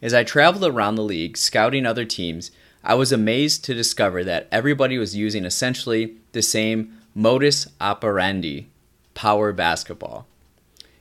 As 0.00 0.14
I 0.14 0.24
traveled 0.24 0.64
around 0.64 0.94
the 0.94 1.02
league 1.02 1.36
scouting 1.36 1.84
other 1.84 2.06
teams, 2.06 2.50
I 2.82 2.94
was 2.94 3.12
amazed 3.12 3.64
to 3.64 3.74
discover 3.74 4.24
that 4.24 4.48
everybody 4.50 4.96
was 4.96 5.14
using 5.14 5.44
essentially 5.44 6.16
the 6.32 6.40
same 6.40 6.96
modus 7.14 7.68
operandi 7.82 8.68
power 9.12 9.52
basketball. 9.52 10.26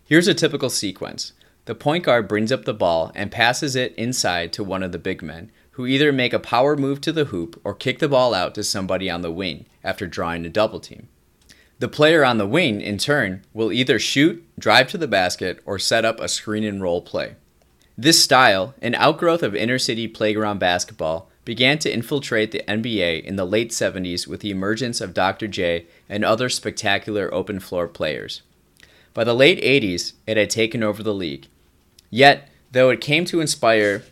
Here's 0.03 0.27
a 0.27 0.33
typical 0.33 0.69
sequence 0.69 1.31
the 1.63 1.75
point 1.75 2.03
guard 2.03 2.27
brings 2.27 2.51
up 2.51 2.65
the 2.65 2.73
ball 2.73 3.11
and 3.15 3.31
passes 3.31 3.75
it 3.75 3.93
inside 3.95 4.51
to 4.53 4.63
one 4.63 4.83
of 4.83 4.91
the 4.91 4.97
big 4.97 5.21
men, 5.21 5.51
who 5.79 5.85
either 5.85 6.11
make 6.11 6.33
a 6.33 6.39
power 6.39 6.75
move 6.75 6.99
to 6.99 7.09
the 7.13 7.23
hoop 7.23 7.57
or 7.63 7.73
kick 7.73 7.99
the 7.99 8.09
ball 8.09 8.33
out 8.33 8.53
to 8.53 8.61
somebody 8.61 9.09
on 9.09 9.21
the 9.21 9.31
wing 9.31 9.65
after 9.81 10.05
drawing 10.05 10.45
a 10.45 10.49
double 10.49 10.81
team. 10.81 11.07
The 11.79 11.87
player 11.87 12.25
on 12.25 12.37
the 12.37 12.45
wing, 12.45 12.81
in 12.81 12.97
turn, 12.97 13.45
will 13.53 13.71
either 13.71 13.97
shoot, 13.97 14.43
drive 14.59 14.89
to 14.89 14.97
the 14.97 15.07
basket, 15.07 15.61
or 15.65 15.79
set 15.79 16.03
up 16.03 16.19
a 16.19 16.27
screen 16.27 16.65
and 16.65 16.81
roll 16.81 17.01
play. 17.01 17.35
This 17.97 18.21
style, 18.21 18.73
an 18.81 18.93
outgrowth 18.95 19.41
of 19.41 19.55
inner 19.55 19.79
city 19.79 20.05
playground 20.09 20.59
basketball, 20.59 21.29
began 21.45 21.79
to 21.79 21.93
infiltrate 21.93 22.51
the 22.51 22.65
NBA 22.67 23.23
in 23.23 23.37
the 23.37 23.45
late 23.45 23.69
70s 23.69 24.27
with 24.27 24.41
the 24.41 24.51
emergence 24.51 24.99
of 24.99 25.13
Dr. 25.13 25.47
J 25.47 25.85
and 26.09 26.25
other 26.25 26.49
spectacular 26.49 27.33
open 27.33 27.61
floor 27.61 27.87
players. 27.87 28.41
By 29.13 29.23
the 29.23 29.33
late 29.33 29.63
80s, 29.63 30.11
it 30.27 30.35
had 30.35 30.49
taken 30.49 30.83
over 30.83 31.01
the 31.01 31.13
league, 31.13 31.47
Yet, 32.09 32.49
though 32.71 32.89
it 32.89 33.01
came 33.01 33.25
to 33.25 33.41
inspire 33.41 34.03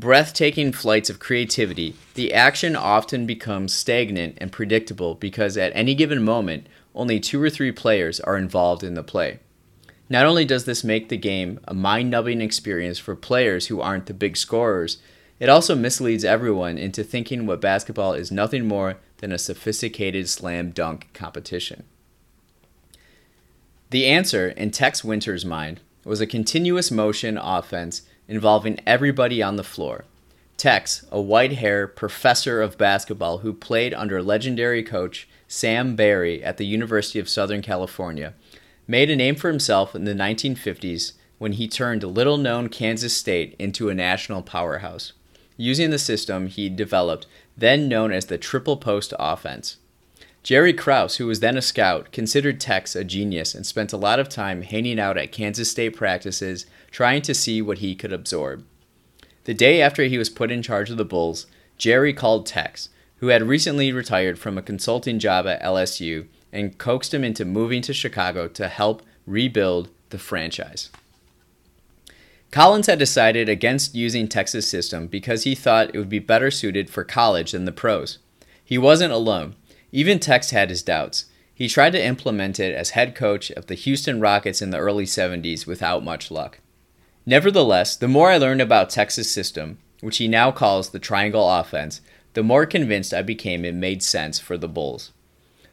breathtaking 0.00 0.72
flights 0.72 1.10
of 1.10 1.18
creativity, 1.18 1.94
the 2.14 2.32
action 2.32 2.74
often 2.74 3.26
becomes 3.26 3.74
stagnant 3.74 4.36
and 4.38 4.50
predictable 4.50 5.14
because 5.14 5.58
at 5.58 5.72
any 5.74 5.94
given 5.94 6.22
moment, 6.24 6.66
only 6.94 7.20
two 7.20 7.40
or 7.40 7.50
three 7.50 7.70
players 7.70 8.18
are 8.20 8.38
involved 8.38 8.82
in 8.82 8.94
the 8.94 9.02
play. 9.02 9.38
Not 10.08 10.24
only 10.24 10.46
does 10.46 10.64
this 10.64 10.82
make 10.82 11.10
the 11.10 11.18
game 11.18 11.60
a 11.68 11.74
mind 11.74 12.10
numbing 12.10 12.40
experience 12.40 12.98
for 12.98 13.14
players 13.14 13.66
who 13.66 13.82
aren't 13.82 14.06
the 14.06 14.14
big 14.14 14.38
scorers, 14.38 14.98
it 15.38 15.50
also 15.50 15.76
misleads 15.76 16.24
everyone 16.24 16.78
into 16.78 17.04
thinking 17.04 17.46
what 17.46 17.60
basketball 17.60 18.14
is 18.14 18.32
nothing 18.32 18.66
more 18.66 18.96
than 19.18 19.32
a 19.32 19.38
sophisticated 19.38 20.28
slam 20.28 20.70
dunk 20.70 21.10
competition. 21.12 21.84
The 23.90 24.06
answer, 24.06 24.48
in 24.48 24.70
Tex 24.70 25.04
Winter's 25.04 25.44
mind, 25.44 25.80
was 26.04 26.20
a 26.20 26.26
continuous 26.26 26.90
motion 26.90 27.36
offense 27.36 28.02
involving 28.30 28.78
everybody 28.86 29.42
on 29.42 29.56
the 29.56 29.64
floor. 29.64 30.04
Tex, 30.56 31.04
a 31.10 31.20
white 31.20 31.54
haired 31.54 31.96
professor 31.96 32.62
of 32.62 32.78
basketball 32.78 33.38
who 33.38 33.52
played 33.52 33.92
under 33.92 34.22
legendary 34.22 34.84
coach 34.84 35.28
Sam 35.48 35.96
Barry 35.96 36.42
at 36.44 36.56
the 36.56 36.64
University 36.64 37.18
of 37.18 37.28
Southern 37.28 37.60
California, 37.60 38.34
made 38.86 39.10
a 39.10 39.16
name 39.16 39.34
for 39.34 39.48
himself 39.48 39.96
in 39.96 40.04
the 40.04 40.14
1950s 40.14 41.14
when 41.38 41.52
he 41.52 41.66
turned 41.66 42.04
little 42.04 42.36
known 42.36 42.68
Kansas 42.68 43.16
State 43.16 43.56
into 43.58 43.88
a 43.88 43.94
national 43.94 44.42
powerhouse, 44.42 45.12
using 45.56 45.90
the 45.90 45.98
system 45.98 46.46
he 46.46 46.68
developed, 46.68 47.26
then 47.56 47.88
known 47.88 48.12
as 48.12 48.26
the 48.26 48.38
triple 48.38 48.76
post 48.76 49.12
offense. 49.18 49.78
Jerry 50.42 50.72
Krause, 50.72 51.16
who 51.16 51.26
was 51.26 51.40
then 51.40 51.56
a 51.56 51.62
scout, 51.62 52.12
considered 52.12 52.60
Tex 52.60 52.96
a 52.96 53.04
genius 53.04 53.54
and 53.54 53.66
spent 53.66 53.92
a 53.92 53.98
lot 53.98 54.18
of 54.18 54.28
time 54.28 54.62
hanging 54.62 54.98
out 54.98 55.18
at 55.18 55.32
Kansas 55.32 55.70
State 55.70 55.94
practices 55.94 56.66
trying 56.90 57.22
to 57.22 57.34
see 57.34 57.60
what 57.60 57.78
he 57.78 57.94
could 57.94 58.12
absorb. 58.12 58.64
The 59.44 59.54
day 59.54 59.82
after 59.82 60.04
he 60.04 60.18
was 60.18 60.30
put 60.30 60.50
in 60.50 60.62
charge 60.62 60.90
of 60.90 60.96
the 60.96 61.04
Bulls, 61.04 61.46
Jerry 61.76 62.12
called 62.12 62.46
Tex, 62.46 62.88
who 63.16 63.28
had 63.28 63.42
recently 63.42 63.92
retired 63.92 64.38
from 64.38 64.56
a 64.56 64.62
consulting 64.62 65.18
job 65.18 65.46
at 65.46 65.62
LSU, 65.62 66.26
and 66.52 66.78
coaxed 66.78 67.14
him 67.14 67.22
into 67.22 67.44
moving 67.44 67.82
to 67.82 67.92
Chicago 67.92 68.48
to 68.48 68.68
help 68.68 69.02
rebuild 69.26 69.90
the 70.08 70.18
franchise. 70.18 70.90
Collins 72.50 72.86
had 72.86 72.98
decided 72.98 73.48
against 73.48 73.94
using 73.94 74.26
Tex's 74.26 74.68
system 74.68 75.06
because 75.06 75.44
he 75.44 75.54
thought 75.54 75.94
it 75.94 75.98
would 75.98 76.08
be 76.08 76.18
better 76.18 76.50
suited 76.50 76.90
for 76.90 77.04
college 77.04 77.52
than 77.52 77.64
the 77.64 77.72
pros. 77.72 78.18
He 78.64 78.76
wasn't 78.76 79.12
alone. 79.12 79.54
Even 79.92 80.18
Tex 80.18 80.50
had 80.50 80.70
his 80.70 80.82
doubts. 80.82 81.26
He 81.54 81.68
tried 81.68 81.90
to 81.90 82.04
implement 82.04 82.58
it 82.58 82.74
as 82.74 82.90
head 82.90 83.14
coach 83.14 83.50
of 83.50 83.66
the 83.66 83.74
Houston 83.74 84.20
Rockets 84.20 84.62
in 84.62 84.70
the 84.70 84.78
early 84.78 85.04
70s 85.04 85.66
without 85.66 86.04
much 86.04 86.30
luck. 86.30 86.60
Nevertheless, 87.26 87.96
the 87.96 88.08
more 88.08 88.30
I 88.30 88.38
learned 88.38 88.62
about 88.62 88.90
Tex's 88.90 89.30
system, 89.30 89.78
which 90.00 90.16
he 90.16 90.28
now 90.28 90.50
calls 90.50 90.90
the 90.90 90.98
triangle 90.98 91.48
offense, 91.48 92.00
the 92.32 92.42
more 92.42 92.64
convinced 92.64 93.12
I 93.12 93.22
became 93.22 93.64
it 93.64 93.74
made 93.74 94.02
sense 94.02 94.38
for 94.38 94.56
the 94.56 94.68
Bulls. 94.68 95.12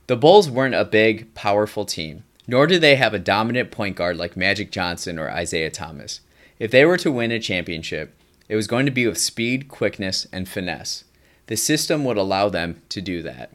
The 0.08 0.18
Bulls 0.18 0.50
weren't 0.50 0.76
a 0.76 0.86
big, 0.86 1.34
powerful 1.36 1.86
team, 1.86 2.24
nor 2.48 2.66
did 2.66 2.82
they 2.82 2.96
have 2.96 3.14
a 3.14 3.20
dominant 3.20 3.72
point 3.72 3.96
guard 3.96 4.18
like 4.18 4.38
Magic 4.38 4.72
Johnson 4.72 5.20
or 5.20 5.30
Isiah 5.30 5.70
Thomas. 5.70 6.22
If 6.60 6.72
they 6.72 6.86
were 6.86 6.98
to 6.98 7.12
win 7.12 7.32
a 7.32 7.40
championship, 7.40 8.16
it 8.50 8.56
was 8.56 8.68
going 8.68 8.86
to 8.86 8.92
be 8.92 9.06
with 9.06 9.18
speed, 9.18 9.68
quickness, 9.68 10.26
and 10.32 10.48
finesse. 10.48 11.04
The 11.48 11.58
system 11.58 12.04
would 12.06 12.18
allow 12.18 12.50
them 12.50 12.82
to 12.90 13.02
do 13.02 13.22
that. 13.24 13.52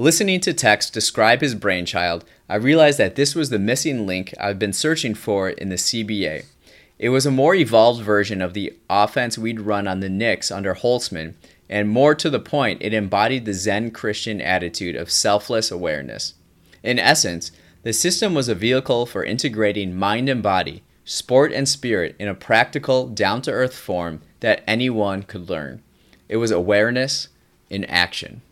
Listening 0.00 0.38
to 0.42 0.54
Tex 0.54 0.90
describe 0.90 1.40
his 1.40 1.56
brainchild, 1.56 2.24
I 2.48 2.54
realized 2.54 2.98
that 2.98 3.16
this 3.16 3.34
was 3.34 3.50
the 3.50 3.58
missing 3.58 4.06
link 4.06 4.32
I've 4.38 4.56
been 4.56 4.72
searching 4.72 5.12
for 5.12 5.50
in 5.50 5.70
the 5.70 5.74
CBA. 5.74 6.44
It 7.00 7.08
was 7.08 7.26
a 7.26 7.32
more 7.32 7.56
evolved 7.56 8.04
version 8.04 8.40
of 8.40 8.54
the 8.54 8.74
offense 8.88 9.36
we'd 9.36 9.60
run 9.60 9.88
on 9.88 9.98
the 9.98 10.08
Knicks 10.08 10.52
under 10.52 10.76
Holzman, 10.76 11.34
and 11.68 11.88
more 11.88 12.14
to 12.14 12.30
the 12.30 12.38
point, 12.38 12.80
it 12.80 12.94
embodied 12.94 13.44
the 13.44 13.52
Zen 13.52 13.90
Christian 13.90 14.40
attitude 14.40 14.94
of 14.94 15.10
selfless 15.10 15.68
awareness. 15.68 16.34
In 16.84 17.00
essence, 17.00 17.50
the 17.82 17.92
system 17.92 18.34
was 18.34 18.48
a 18.48 18.54
vehicle 18.54 19.04
for 19.04 19.24
integrating 19.24 19.96
mind 19.96 20.28
and 20.28 20.44
body, 20.44 20.84
sport 21.04 21.52
and 21.52 21.68
spirit 21.68 22.14
in 22.20 22.28
a 22.28 22.36
practical, 22.36 23.08
down 23.08 23.42
to 23.42 23.50
earth 23.50 23.74
form 23.76 24.20
that 24.38 24.62
anyone 24.64 25.24
could 25.24 25.50
learn. 25.50 25.82
It 26.28 26.36
was 26.36 26.52
awareness 26.52 27.26
in 27.68 27.84
action. 27.86 28.42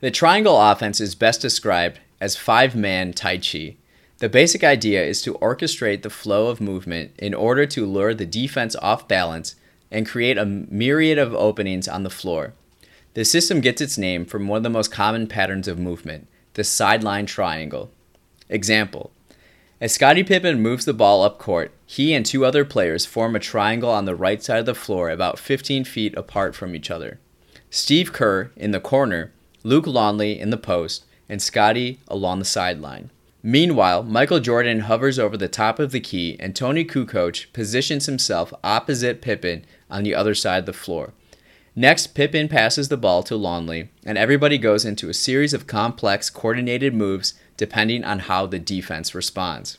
The 0.00 0.10
triangle 0.10 0.58
offense 0.58 0.98
is 0.98 1.14
best 1.14 1.42
described 1.42 2.00
as 2.22 2.34
five 2.34 2.74
man 2.74 3.12
Tai 3.12 3.36
Chi. 3.36 3.76
The 4.16 4.30
basic 4.30 4.64
idea 4.64 5.04
is 5.04 5.20
to 5.22 5.34
orchestrate 5.34 6.00
the 6.00 6.08
flow 6.08 6.46
of 6.46 6.58
movement 6.58 7.12
in 7.18 7.34
order 7.34 7.66
to 7.66 7.84
lure 7.84 8.14
the 8.14 8.24
defense 8.24 8.74
off 8.76 9.06
balance 9.06 9.56
and 9.90 10.08
create 10.08 10.38
a 10.38 10.46
myriad 10.46 11.18
of 11.18 11.34
openings 11.34 11.86
on 11.86 12.02
the 12.02 12.10
floor. 12.10 12.54
The 13.12 13.26
system 13.26 13.60
gets 13.60 13.82
its 13.82 13.98
name 13.98 14.24
from 14.24 14.48
one 14.48 14.58
of 14.58 14.62
the 14.62 14.70
most 14.70 14.90
common 14.90 15.26
patterns 15.26 15.68
of 15.68 15.78
movement, 15.78 16.28
the 16.54 16.64
sideline 16.64 17.26
triangle. 17.26 17.90
Example 18.48 19.10
As 19.82 19.92
Scottie 19.92 20.24
Pippen 20.24 20.62
moves 20.62 20.86
the 20.86 20.94
ball 20.94 21.22
up 21.22 21.38
court, 21.38 21.72
he 21.84 22.14
and 22.14 22.24
two 22.24 22.46
other 22.46 22.64
players 22.64 23.04
form 23.04 23.36
a 23.36 23.38
triangle 23.38 23.90
on 23.90 24.06
the 24.06 24.14
right 24.14 24.42
side 24.42 24.60
of 24.60 24.66
the 24.66 24.74
floor 24.74 25.10
about 25.10 25.38
15 25.38 25.84
feet 25.84 26.14
apart 26.16 26.54
from 26.54 26.74
each 26.74 26.90
other. 26.90 27.18
Steve 27.68 28.14
Kerr, 28.14 28.50
in 28.56 28.70
the 28.70 28.80
corner, 28.80 29.32
Luke 29.62 29.86
Longley 29.86 30.38
in 30.38 30.50
the 30.50 30.56
post, 30.56 31.04
and 31.28 31.40
Scottie 31.40 32.00
along 32.08 32.38
the 32.38 32.44
sideline. 32.44 33.10
Meanwhile, 33.42 34.02
Michael 34.02 34.40
Jordan 34.40 34.80
hovers 34.80 35.18
over 35.18 35.36
the 35.36 35.48
top 35.48 35.78
of 35.78 35.92
the 35.92 36.00
key, 36.00 36.36
and 36.38 36.54
Tony 36.54 36.84
Kukoc 36.84 37.52
positions 37.52 38.06
himself 38.06 38.52
opposite 38.62 39.22
Pippen 39.22 39.64
on 39.90 40.02
the 40.02 40.14
other 40.14 40.34
side 40.34 40.58
of 40.58 40.66
the 40.66 40.72
floor. 40.72 41.12
Next, 41.76 42.08
Pippen 42.08 42.48
passes 42.48 42.88
the 42.88 42.96
ball 42.96 43.22
to 43.22 43.36
Lonley, 43.36 43.90
and 44.04 44.18
everybody 44.18 44.58
goes 44.58 44.84
into 44.84 45.08
a 45.08 45.14
series 45.14 45.54
of 45.54 45.66
complex, 45.66 46.28
coordinated 46.28 46.94
moves 46.94 47.34
depending 47.56 48.04
on 48.04 48.20
how 48.20 48.46
the 48.46 48.58
defense 48.58 49.14
responds. 49.14 49.78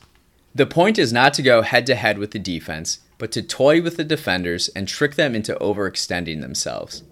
The 0.54 0.66
point 0.66 0.98
is 0.98 1.12
not 1.12 1.34
to 1.34 1.42
go 1.42 1.62
head 1.62 1.86
to 1.86 1.94
head 1.94 2.18
with 2.18 2.30
the 2.32 2.38
defense, 2.38 3.00
but 3.18 3.30
to 3.32 3.42
toy 3.42 3.80
with 3.80 3.96
the 3.96 4.04
defenders 4.04 4.68
and 4.70 4.88
trick 4.88 5.14
them 5.14 5.34
into 5.34 5.54
overextending 5.56 6.40
themselves. 6.40 7.02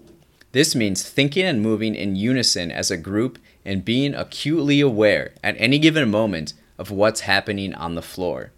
This 0.51 0.75
means 0.75 1.07
thinking 1.07 1.45
and 1.45 1.61
moving 1.61 1.95
in 1.95 2.15
unison 2.15 2.71
as 2.71 2.91
a 2.91 2.97
group 2.97 3.39
and 3.63 3.85
being 3.85 4.13
acutely 4.13 4.81
aware 4.81 5.33
at 5.43 5.55
any 5.57 5.79
given 5.79 6.09
moment 6.09 6.53
of 6.77 6.91
what's 6.91 7.21
happening 7.21 7.73
on 7.73 7.95
the 7.95 8.01
floor. 8.01 8.51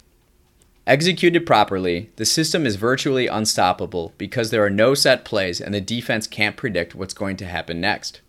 Executed 0.85 1.45
properly, 1.45 2.09
the 2.17 2.25
system 2.25 2.65
is 2.65 2.75
virtually 2.75 3.27
unstoppable 3.27 4.13
because 4.17 4.49
there 4.49 4.63
are 4.65 4.69
no 4.69 4.93
set 4.93 5.23
plays 5.23 5.61
and 5.61 5.73
the 5.73 5.79
defense 5.79 6.27
can't 6.27 6.57
predict 6.57 6.95
what's 6.95 7.13
going 7.13 7.37
to 7.37 7.45
happen 7.45 7.79
next. 7.79 8.21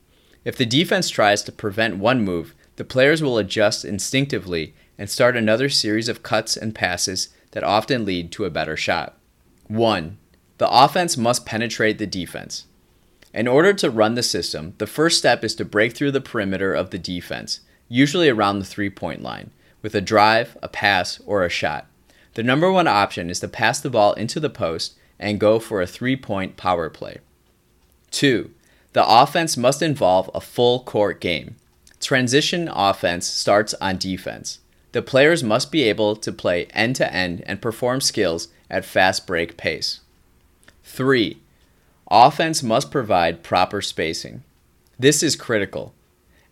If 0.45 0.57
the 0.57 0.67
defense 0.67 1.09
tries 1.09 1.43
to 1.45 1.53
prevent 1.53 1.97
one 1.97 2.23
move, 2.23 2.55
the 2.77 2.85
players 2.85 3.23
will 3.23 3.39
adjust 3.39 3.85
instinctively 3.85 4.75
and 4.99 5.11
start 5.11 5.37
another 5.37 5.69
series 5.69 6.09
of 6.09 6.23
cuts 6.23 6.57
and 6.57 6.75
passes 6.75 7.31
that 7.53 7.65
often 7.65 8.05
lead 8.05 8.31
to 8.33 8.45
a 8.45 8.51
better 8.51 8.77
shot. 8.77 9.17
1. 9.69 10.19
The 10.59 10.71
offense 10.71 11.17
must 11.17 11.47
penetrate 11.47 11.99
the 11.99 12.07
defense. 12.07 12.67
In 13.35 13.49
order 13.49 13.73
to 13.73 13.91
run 13.91 14.15
the 14.15 14.23
system, 14.23 14.75
the 14.79 14.87
first 14.87 15.19
step 15.19 15.43
is 15.43 15.57
to 15.57 15.65
break 15.65 15.93
through 15.93 16.13
the 16.13 16.21
perimeter 16.21 16.73
of 16.73 16.91
the 16.91 16.99
defense, 16.99 17.61
usually 17.89 18.29
around 18.29 18.61
the 18.61 18.65
three 18.65 18.91
point 18.91 19.23
line, 19.23 19.51
with 19.83 19.97
a 19.97 20.01
drive, 20.01 20.57
a 20.63 20.69
pass, 20.69 21.21
or 21.27 21.45
a 21.45 21.49
shot. 21.49 21.87
The 22.35 22.45
number 22.45 22.71
one 22.71 22.87
option 22.87 23.29
is 23.31 23.41
to 23.41 23.49
pass 23.49 23.81
the 23.81 23.91
ball 23.91 24.13
into 24.13 24.39
the 24.39 24.51
post 24.51 24.95
and 25.19 25.41
go 25.41 25.59
for 25.59 25.83
a 25.83 25.87
three 25.87 26.15
point 26.15 26.57
power 26.57 26.89
play. 26.89 27.19
2. 28.13 28.51
The 28.93 29.05
offense 29.05 29.57
must 29.57 29.83
involve 29.83 30.31
a 30.33 30.41
full 30.41 30.85
court 30.85 31.21
game. 31.21 31.57
Transition 32.01 32.69
offense 32.73 33.27
starts 33.27 33.75
on 33.81 33.99
defense. 33.99 34.61
The 34.93 35.03
players 35.03 35.43
must 35.43 35.73
be 35.73 35.83
able 35.83 36.15
to 36.15 36.31
play 36.31 36.67
end 36.67 36.95
to 36.97 37.13
end 37.13 37.43
and 37.47 37.61
perform 37.61 38.01
skills 38.01 38.47
at 38.71 38.85
fast 38.85 39.27
break 39.27 39.57
pace. 39.57 40.01
3. 40.85 41.39
Offense 42.11 42.63
must 42.63 42.91
provide 42.91 43.43
proper 43.43 43.81
spacing. 43.81 44.43
This 44.99 45.23
is 45.23 45.37
critical. 45.37 45.95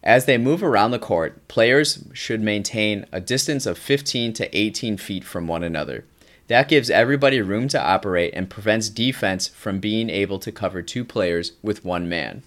As 0.02 0.24
they 0.24 0.38
move 0.38 0.62
around 0.62 0.90
the 0.90 0.98
court, 0.98 1.46
players 1.46 2.04
should 2.12 2.40
maintain 2.40 3.06
a 3.12 3.20
distance 3.20 3.66
of 3.66 3.78
15 3.78 4.32
to 4.32 4.56
18 4.56 4.96
feet 4.96 5.24
from 5.24 5.46
one 5.46 5.62
another. 5.62 6.04
That 6.48 6.68
gives 6.68 6.90
everybody 6.90 7.40
room 7.40 7.68
to 7.68 7.80
operate 7.80 8.34
and 8.34 8.50
prevents 8.50 8.88
defense 8.88 9.48
from 9.48 9.78
being 9.78 10.10
able 10.10 10.38
to 10.40 10.50
cover 10.50 10.82
two 10.82 11.04
players 11.04 11.52
with 11.62 11.84
one 11.84 12.08
man. 12.08 12.42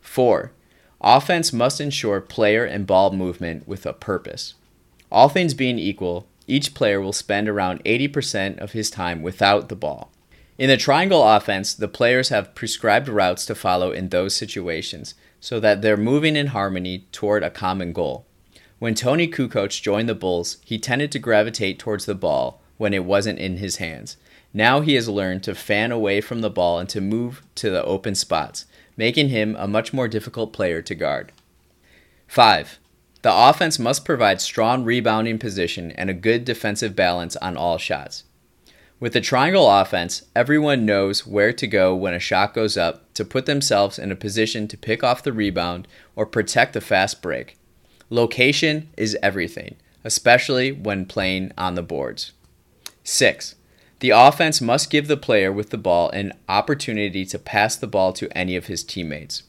4. 0.00 0.52
Offense 1.00 1.52
must 1.52 1.80
ensure 1.80 2.20
player 2.20 2.64
and 2.64 2.86
ball 2.86 3.12
movement 3.12 3.68
with 3.68 3.84
a 3.84 3.92
purpose. 3.92 4.54
All 5.12 5.28
things 5.28 5.52
being 5.52 5.78
equal, 5.78 6.26
each 6.46 6.72
player 6.72 7.00
will 7.00 7.12
spend 7.12 7.48
around 7.48 7.84
80% 7.84 8.58
of 8.58 8.72
his 8.72 8.90
time 8.90 9.20
without 9.20 9.68
the 9.68 9.76
ball. 9.76 10.10
In 10.56 10.68
the 10.68 10.76
triangle 10.76 11.26
offense, 11.26 11.74
the 11.74 11.88
players 11.88 12.28
have 12.28 12.54
prescribed 12.54 13.08
routes 13.08 13.44
to 13.46 13.56
follow 13.56 13.90
in 13.90 14.10
those 14.10 14.36
situations 14.36 15.14
so 15.40 15.58
that 15.58 15.82
they're 15.82 15.96
moving 15.96 16.36
in 16.36 16.48
harmony 16.48 17.06
toward 17.10 17.42
a 17.42 17.50
common 17.50 17.92
goal. 17.92 18.24
When 18.78 18.94
Tony 18.94 19.26
Kukoc 19.26 19.82
joined 19.82 20.08
the 20.08 20.14
Bulls, 20.14 20.58
he 20.64 20.78
tended 20.78 21.10
to 21.12 21.18
gravitate 21.18 21.80
towards 21.80 22.06
the 22.06 22.14
ball 22.14 22.62
when 22.76 22.94
it 22.94 23.04
wasn't 23.04 23.40
in 23.40 23.56
his 23.56 23.76
hands. 23.76 24.16
Now 24.52 24.80
he 24.80 24.94
has 24.94 25.08
learned 25.08 25.42
to 25.44 25.56
fan 25.56 25.90
away 25.90 26.20
from 26.20 26.40
the 26.40 26.50
ball 26.50 26.78
and 26.78 26.88
to 26.90 27.00
move 27.00 27.42
to 27.56 27.70
the 27.70 27.82
open 27.84 28.14
spots, 28.14 28.66
making 28.96 29.30
him 29.30 29.56
a 29.58 29.66
much 29.66 29.92
more 29.92 30.06
difficult 30.06 30.52
player 30.52 30.80
to 30.82 30.94
guard. 30.94 31.32
5. 32.28 32.78
The 33.22 33.34
offense 33.34 33.80
must 33.80 34.04
provide 34.04 34.40
strong 34.40 34.84
rebounding 34.84 35.38
position 35.38 35.90
and 35.92 36.08
a 36.08 36.14
good 36.14 36.44
defensive 36.44 36.94
balance 36.94 37.34
on 37.36 37.56
all 37.56 37.78
shots. 37.78 38.22
With 39.00 39.12
the 39.12 39.20
triangle 39.20 39.68
offense, 39.68 40.22
everyone 40.36 40.86
knows 40.86 41.26
where 41.26 41.52
to 41.52 41.66
go 41.66 41.94
when 41.94 42.14
a 42.14 42.20
shot 42.20 42.54
goes 42.54 42.76
up 42.76 43.12
to 43.14 43.24
put 43.24 43.44
themselves 43.44 43.98
in 43.98 44.12
a 44.12 44.16
position 44.16 44.68
to 44.68 44.76
pick 44.76 45.02
off 45.02 45.22
the 45.22 45.32
rebound 45.32 45.88
or 46.14 46.24
protect 46.24 46.74
the 46.74 46.80
fast 46.80 47.20
break. 47.20 47.58
Location 48.08 48.88
is 48.96 49.18
everything, 49.20 49.76
especially 50.04 50.70
when 50.70 51.06
playing 51.06 51.50
on 51.58 51.74
the 51.74 51.82
boards. 51.82 52.32
6. 53.02 53.56
The 53.98 54.10
offense 54.10 54.60
must 54.60 54.90
give 54.90 55.08
the 55.08 55.16
player 55.16 55.50
with 55.50 55.70
the 55.70 55.78
ball 55.78 56.10
an 56.10 56.32
opportunity 56.48 57.24
to 57.26 57.38
pass 57.38 57.74
the 57.74 57.86
ball 57.88 58.12
to 58.12 58.36
any 58.36 58.54
of 58.54 58.66
his 58.66 58.84
teammates. 58.84 59.42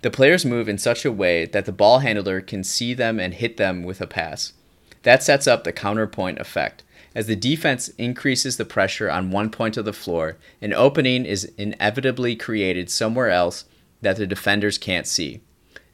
The 0.00 0.10
players 0.10 0.46
move 0.46 0.68
in 0.68 0.78
such 0.78 1.04
a 1.04 1.12
way 1.12 1.44
that 1.44 1.66
the 1.66 1.72
ball 1.72 1.98
handler 1.98 2.40
can 2.40 2.64
see 2.64 2.94
them 2.94 3.20
and 3.20 3.34
hit 3.34 3.56
them 3.58 3.82
with 3.82 4.00
a 4.00 4.06
pass. 4.06 4.54
That 5.02 5.22
sets 5.22 5.46
up 5.46 5.64
the 5.64 5.72
counterpoint 5.72 6.38
effect 6.38 6.82
as 7.16 7.26
the 7.28 7.34
defense 7.34 7.88
increases 7.96 8.58
the 8.58 8.66
pressure 8.66 9.10
on 9.10 9.30
one 9.30 9.48
point 9.48 9.78
of 9.78 9.86
the 9.86 9.92
floor, 9.94 10.36
an 10.60 10.74
opening 10.74 11.24
is 11.24 11.50
inevitably 11.56 12.36
created 12.36 12.90
somewhere 12.90 13.30
else 13.30 13.64
that 14.02 14.18
the 14.18 14.26
defenders 14.26 14.76
can't 14.76 15.06
see. 15.06 15.40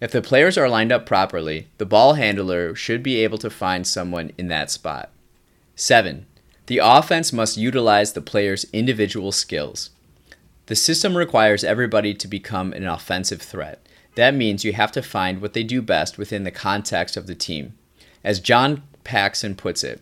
If 0.01 0.11
the 0.11 0.21
players 0.21 0.59
are 0.59 0.69
lined 0.69 0.91
up 0.91 1.07
properly, 1.07 1.69
the 1.79 1.87
ball 1.87 2.15
handler 2.15 2.75
should 2.75 3.05
be 3.05 3.23
able 3.23 3.39
to 3.39 3.51
find 3.51 3.87
someone 3.87 4.33
in 4.37 4.49
that 4.49 4.69
spot. 4.69 5.11
7. 5.77 6.27
The 6.67 6.81
offense 6.83 7.33
must 7.33 7.57
utilize 7.57 8.15
the 8.15 8.21
player's 8.21 8.67
individual 8.73 9.31
skills. 9.31 9.91
The 10.67 10.75
system 10.75 11.17
requires 11.17 11.63
everybody 11.63 12.15
to 12.15 12.27
become 12.27 12.73
an 12.73 12.89
offensive 12.89 13.43
threat. 13.43 13.87
That 14.17 14.35
means 14.35 14.65
you 14.65 14.73
have 14.73 14.91
to 14.91 15.03
find 15.03 15.41
what 15.41 15.53
they 15.53 15.63
do 15.63 15.83
best 15.83 16.19
within 16.19 16.43
the 16.43 16.51
context 16.51 17.17
of 17.17 17.29
the 17.29 17.37
team. 17.37 17.75
As 18.25 18.41
John 18.41 18.83
Paxson 19.05 19.55
puts 19.55 19.85
it, 19.85 20.01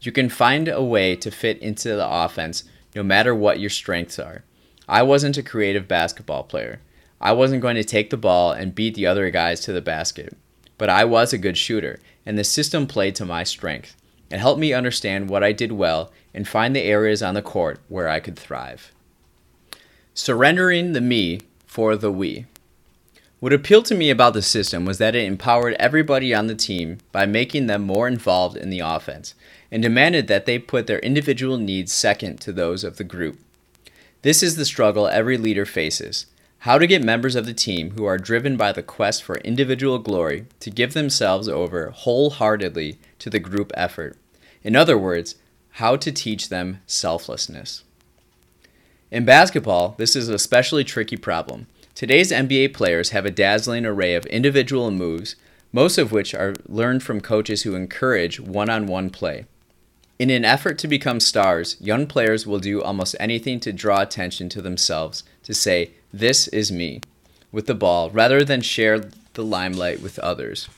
you 0.00 0.12
can 0.12 0.28
find 0.28 0.68
a 0.68 0.82
way 0.82 1.14
to 1.16 1.30
fit 1.30 1.58
into 1.58 1.94
the 1.94 2.08
offense 2.08 2.64
no 2.94 3.02
matter 3.02 3.34
what 3.34 3.60
your 3.60 3.70
strengths 3.70 4.18
are. 4.18 4.44
I 4.88 5.02
wasn't 5.02 5.36
a 5.36 5.42
creative 5.42 5.86
basketball 5.86 6.44
player. 6.44 6.80
I 7.20 7.32
wasn't 7.32 7.62
going 7.62 7.76
to 7.76 7.84
take 7.84 8.10
the 8.10 8.16
ball 8.16 8.52
and 8.52 8.74
beat 8.74 8.94
the 8.94 9.06
other 9.06 9.30
guys 9.30 9.60
to 9.60 9.72
the 9.72 9.82
basket. 9.82 10.36
But 10.78 10.88
I 10.88 11.04
was 11.04 11.32
a 11.32 11.38
good 11.38 11.58
shooter, 11.58 12.00
and 12.24 12.38
the 12.38 12.44
system 12.44 12.86
played 12.86 13.14
to 13.16 13.26
my 13.26 13.44
strength. 13.44 13.94
It 14.30 14.38
helped 14.40 14.60
me 14.60 14.72
understand 14.72 15.28
what 15.28 15.44
I 15.44 15.52
did 15.52 15.72
well 15.72 16.10
and 16.32 16.48
find 16.48 16.74
the 16.74 16.82
areas 16.82 17.22
on 17.22 17.34
the 17.34 17.42
court 17.42 17.80
where 17.88 18.08
I 18.08 18.20
could 18.20 18.38
thrive. 18.38 18.92
Surrendering 20.14 20.92
the 20.92 21.00
me 21.00 21.40
for 21.66 21.94
the 21.96 22.10
we. 22.10 22.46
What 23.40 23.52
appealed 23.52 23.86
to 23.86 23.94
me 23.94 24.10
about 24.10 24.34
the 24.34 24.42
system 24.42 24.84
was 24.84 24.98
that 24.98 25.14
it 25.14 25.24
empowered 25.24 25.74
everybody 25.78 26.34
on 26.34 26.46
the 26.46 26.54
team 26.54 26.98
by 27.10 27.26
making 27.26 27.66
them 27.66 27.82
more 27.82 28.06
involved 28.06 28.56
in 28.56 28.70
the 28.70 28.80
offense 28.80 29.34
and 29.70 29.82
demanded 29.82 30.26
that 30.28 30.46
they 30.46 30.58
put 30.58 30.86
their 30.86 30.98
individual 31.00 31.56
needs 31.56 31.92
second 31.92 32.40
to 32.40 32.52
those 32.52 32.84
of 32.84 32.96
the 32.96 33.04
group. 33.04 33.38
This 34.22 34.42
is 34.42 34.56
the 34.56 34.64
struggle 34.64 35.06
every 35.08 35.36
leader 35.38 35.64
faces 35.64 36.26
how 36.64 36.76
to 36.76 36.86
get 36.86 37.02
members 37.02 37.36
of 37.36 37.46
the 37.46 37.54
team 37.54 37.92
who 37.92 38.04
are 38.04 38.18
driven 38.18 38.54
by 38.54 38.70
the 38.70 38.82
quest 38.82 39.22
for 39.22 39.36
individual 39.36 39.98
glory 39.98 40.44
to 40.60 40.70
give 40.70 40.92
themselves 40.92 41.48
over 41.48 41.88
wholeheartedly 41.88 42.98
to 43.18 43.30
the 43.30 43.40
group 43.40 43.72
effort. 43.74 44.18
In 44.62 44.76
other 44.76 44.98
words, 44.98 45.36
how 45.72 45.96
to 45.96 46.12
teach 46.12 46.50
them 46.50 46.80
selflessness. 46.86 47.82
In 49.10 49.24
basketball, 49.24 49.94
this 49.96 50.14
is 50.14 50.28
a 50.28 50.34
especially 50.34 50.84
tricky 50.84 51.16
problem. 51.16 51.66
Today's 51.94 52.30
NBA 52.30 52.74
players 52.74 53.10
have 53.10 53.24
a 53.24 53.30
dazzling 53.30 53.86
array 53.86 54.14
of 54.14 54.26
individual 54.26 54.90
moves, 54.90 55.36
most 55.72 55.96
of 55.96 56.12
which 56.12 56.34
are 56.34 56.54
learned 56.68 57.02
from 57.02 57.22
coaches 57.22 57.62
who 57.62 57.74
encourage 57.74 58.38
one 58.38 58.68
on 58.68 58.86
one 58.86 59.08
play. 59.08 59.46
In 60.20 60.28
an 60.28 60.44
effort 60.44 60.76
to 60.80 60.86
become 60.86 61.18
stars, 61.18 61.78
young 61.80 62.06
players 62.06 62.46
will 62.46 62.58
do 62.58 62.82
almost 62.82 63.16
anything 63.18 63.58
to 63.60 63.72
draw 63.72 64.02
attention 64.02 64.50
to 64.50 64.60
themselves, 64.60 65.24
to 65.44 65.54
say, 65.54 65.92
This 66.12 66.46
is 66.48 66.70
me, 66.70 67.00
with 67.50 67.64
the 67.64 67.74
ball, 67.74 68.10
rather 68.10 68.44
than 68.44 68.60
share 68.60 69.00
the 69.32 69.42
limelight 69.42 70.02
with 70.02 70.18
others. 70.18 70.68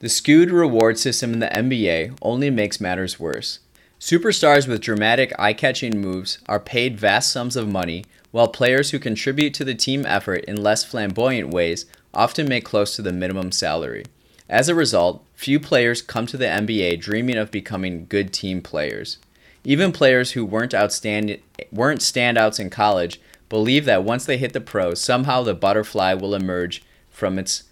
The 0.00 0.10
skewed 0.10 0.50
reward 0.50 0.98
system 0.98 1.32
in 1.32 1.38
the 1.38 1.46
NBA 1.46 2.18
only 2.20 2.50
makes 2.50 2.82
matters 2.82 3.18
worse. 3.18 3.60
Superstars 3.98 4.68
with 4.68 4.82
dramatic, 4.82 5.32
eye 5.38 5.54
catching 5.54 5.98
moves 5.98 6.36
are 6.50 6.60
paid 6.60 7.00
vast 7.00 7.32
sums 7.32 7.56
of 7.56 7.66
money, 7.66 8.04
while 8.30 8.48
players 8.48 8.90
who 8.90 8.98
contribute 8.98 9.54
to 9.54 9.64
the 9.64 9.74
team 9.74 10.04
effort 10.04 10.44
in 10.44 10.62
less 10.62 10.84
flamboyant 10.84 11.48
ways 11.48 11.86
often 12.12 12.46
make 12.46 12.66
close 12.66 12.94
to 12.94 13.00
the 13.00 13.10
minimum 13.10 13.52
salary. 13.52 14.04
As 14.50 14.68
a 14.68 14.74
result, 14.74 15.25
few 15.36 15.60
players 15.60 16.02
come 16.02 16.26
to 16.26 16.36
the 16.36 16.46
NBA 16.46 16.98
dreaming 17.00 17.36
of 17.36 17.50
becoming 17.50 18.06
good 18.08 18.32
team 18.32 18.62
players. 18.62 19.18
Even 19.62 19.92
players 19.92 20.32
who 20.32 20.44
weren't 20.44 20.74
outstanding 20.74 21.40
weren't 21.70 22.00
standouts 22.00 22.58
in 22.58 22.70
college 22.70 23.20
believe 23.48 23.84
that 23.84 24.02
once 24.02 24.24
they 24.24 24.38
hit 24.38 24.54
the 24.54 24.60
pros, 24.60 25.00
somehow 25.00 25.42
the 25.42 25.54
butterfly 25.54 26.14
will 26.14 26.34
emerge 26.34 26.82
from 27.10 27.38
its 27.38 27.64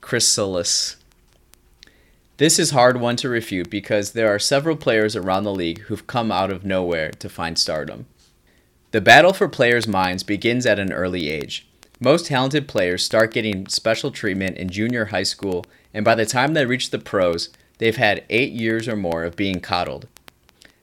chrysalis. 0.00 0.96
This 2.38 2.58
is 2.58 2.70
hard 2.70 2.98
one 2.98 3.16
to 3.16 3.28
refute 3.28 3.68
because 3.68 4.12
there 4.12 4.34
are 4.34 4.38
several 4.38 4.74
players 4.74 5.14
around 5.14 5.44
the 5.44 5.52
league 5.52 5.80
who've 5.80 6.06
come 6.06 6.32
out 6.32 6.50
of 6.50 6.64
nowhere 6.64 7.10
to 7.10 7.28
find 7.28 7.58
stardom. 7.58 8.06
The 8.92 9.02
battle 9.02 9.34
for 9.34 9.48
players' 9.48 9.86
minds 9.86 10.22
begins 10.22 10.64
at 10.64 10.78
an 10.78 10.92
early 10.92 11.28
age. 11.28 11.68
Most 12.00 12.26
talented 12.26 12.66
players 12.66 13.04
start 13.04 13.34
getting 13.34 13.66
special 13.66 14.10
treatment 14.10 14.56
in 14.56 14.70
junior 14.70 15.06
high 15.06 15.22
school, 15.22 15.66
and 15.92 16.04
by 16.04 16.14
the 16.14 16.26
time 16.26 16.54
they 16.54 16.66
reach 16.66 16.90
the 16.90 16.98
pros, 16.98 17.48
they've 17.78 17.96
had 17.96 18.24
eight 18.30 18.52
years 18.52 18.88
or 18.88 18.96
more 18.96 19.24
of 19.24 19.36
being 19.36 19.60
coddled. 19.60 20.06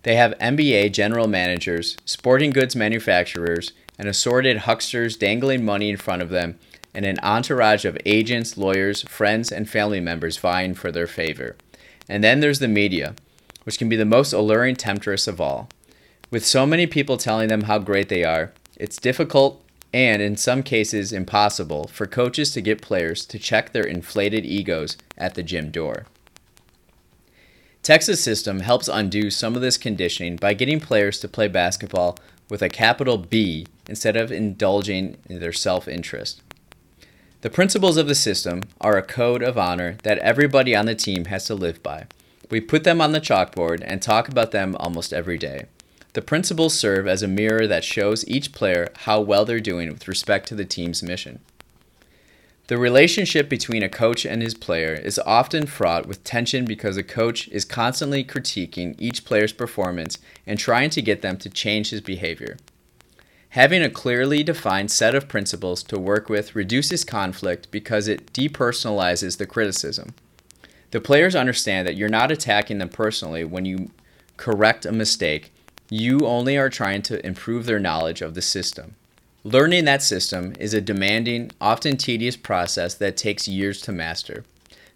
They 0.04 0.16
have 0.16 0.38
NBA 0.40 0.94
general 0.94 1.28
managers, 1.28 1.98
sporting 2.06 2.52
goods 2.52 2.76
manufacturers, 2.76 3.74
and 4.00 4.08
assorted 4.08 4.60
hucksters 4.60 5.18
dangling 5.18 5.66
money 5.66 5.90
in 5.90 5.98
front 5.98 6.22
of 6.22 6.30
them, 6.30 6.58
and 6.94 7.06
an 7.06 7.20
entourage 7.22 7.86
of 7.86 7.98
agents, 8.06 8.58
lawyers, 8.58 9.04
friends, 9.04 9.52
and 9.52 9.70
family 9.70 10.00
members 10.00 10.38
vying 10.38 10.74
for 10.74 10.92
their 10.92 11.08
favor. 11.08 11.56
And 12.08 12.24
then 12.24 12.40
there's 12.40 12.60
the 12.60 12.68
media, 12.68 13.16
which 13.64 13.78
can 13.78 13.90
be 13.90 13.96
the 13.96 14.06
most 14.06 14.34
alluring 14.34 14.78
temptress 14.78 15.28
of 15.28 15.42
all. 15.42 15.70
With 16.32 16.46
so 16.46 16.66
many 16.66 16.88
people 16.88 17.18
telling 17.18 17.50
them 17.50 17.64
how 17.64 17.80
great 17.80 18.10
they 18.10 18.24
are, 18.24 18.54
it's 18.78 18.98
difficult 18.98 19.64
and, 19.94 20.22
in 20.22 20.36
some 20.36 20.64
cases, 20.64 21.14
impossible 21.14 21.88
for 21.88 22.06
coaches 22.06 22.52
to 22.52 22.62
get 22.62 22.82
players 22.82 23.26
to 23.26 23.40
check 23.40 23.72
their 23.72 23.84
inflated 23.84 24.46
egos 24.46 24.98
at 25.18 25.36
the 25.36 25.44
gym 25.44 25.72
door. 25.72 26.06
Tex's 27.84 28.22
system 28.22 28.60
helps 28.60 28.90
undo 28.90 29.32
some 29.32 29.56
of 29.56 29.62
this 29.62 29.78
conditioning 29.78 30.36
by 30.36 30.54
getting 30.54 30.80
players 30.80 31.20
to 31.20 31.28
play 31.28 31.48
basketball 31.48 32.18
with 32.50 32.62
a 32.62 32.70
capital 32.70 33.18
B 33.18 33.66
instead 33.88 34.18
of 34.18 34.32
indulging 34.32 35.18
in 35.30 35.40
their 35.40 35.54
self 35.54 35.88
interest. 35.88 36.42
The 37.42 37.50
principles 37.50 37.98
of 37.98 38.08
the 38.08 38.16
system 38.16 38.64
are 38.82 38.98
a 38.98 39.04
code 39.04 39.42
of 39.42 39.58
honor 39.58 39.98
that 40.04 40.18
everybody 40.20 40.76
on 40.76 40.86
the 40.86 40.96
team 40.96 41.26
has 41.26 41.46
to 41.46 41.56
live 41.56 41.82
by. 41.82 42.08
We 42.50 42.62
put 42.62 42.84
them 42.84 43.00
on 43.00 43.12
the 43.12 43.22
chalkboard 43.22 43.82
and 43.86 44.02
talk 44.02 44.28
about 44.28 44.52
them 44.52 44.76
almost 44.80 45.14
every 45.14 45.38
day. 45.38 45.68
The 46.18 46.24
principles 46.24 46.74
serve 46.74 47.08
as 47.08 47.22
a 47.22 47.28
mirror 47.28 47.68
that 47.68 47.84
shows 47.84 48.28
each 48.28 48.52
player 48.52 48.88
how 49.02 49.22
well 49.22 49.46
they're 49.46 49.60
doing 49.60 49.88
with 49.90 50.08
respect 50.08 50.48
to 50.48 50.56
the 50.56 50.66
team's 50.66 51.04
mission. 51.04 51.42
The 52.70 52.80
relationship 52.80 53.48
between 53.48 53.84
a 53.84 53.88
coach 53.88 54.26
and 54.26 54.42
his 54.42 54.56
player 54.56 54.94
is 54.94 55.20
often 55.28 55.68
fraught 55.68 56.08
with 56.08 56.24
tension 56.24 56.66
because 56.66 56.98
a 56.98 57.04
coach 57.04 57.48
is 57.50 57.66
constantly 57.66 58.24
critiquing 58.24 58.96
each 58.98 59.26
player's 59.26 59.54
performance 59.54 60.18
and 60.48 60.58
trying 60.58 60.90
to 60.90 61.04
get 61.04 61.22
them 61.22 61.38
to 61.38 61.52
change 61.52 61.92
his 61.92 62.02
behavior. 62.02 62.58
Having 63.50 63.84
a 63.84 63.90
clearly 63.92 64.42
defined 64.42 64.90
set 64.90 65.14
of 65.14 65.28
principles 65.28 65.84
to 65.84 66.00
work 66.00 66.30
with 66.30 66.56
reduces 66.56 67.04
conflict 67.04 67.70
because 67.70 68.08
it 68.08 68.34
depersonalizes 68.34 69.38
the 69.38 69.46
criticism. 69.46 70.16
The 70.90 71.00
players 71.00 71.36
understand 71.36 71.88
that 71.88 71.96
you're 71.96 72.10
not 72.10 72.32
attacking 72.32 72.80
them 72.80 72.90
personally 72.90 73.44
when 73.44 73.66
you 73.66 73.92
correct 74.36 74.84
a 74.84 74.92
mistake, 74.92 75.52
you 75.90 76.20
only 76.22 76.58
are 76.58 76.70
trying 76.70 77.02
to 77.04 77.26
improve 77.26 77.66
their 77.66 77.80
knowledge 77.80 78.22
of 78.22 78.34
the 78.34 78.42
system. 78.42 78.96
Learning 79.44 79.86
that 79.86 80.04
system 80.04 80.54
is 80.60 80.74
a 80.74 80.82
demanding, 80.82 81.52
often 81.62 81.96
tedious 81.96 82.36
process 82.36 82.94
that 82.96 83.16
takes 83.16 83.48
years 83.48 83.80
to 83.82 83.92
master. 83.92 84.44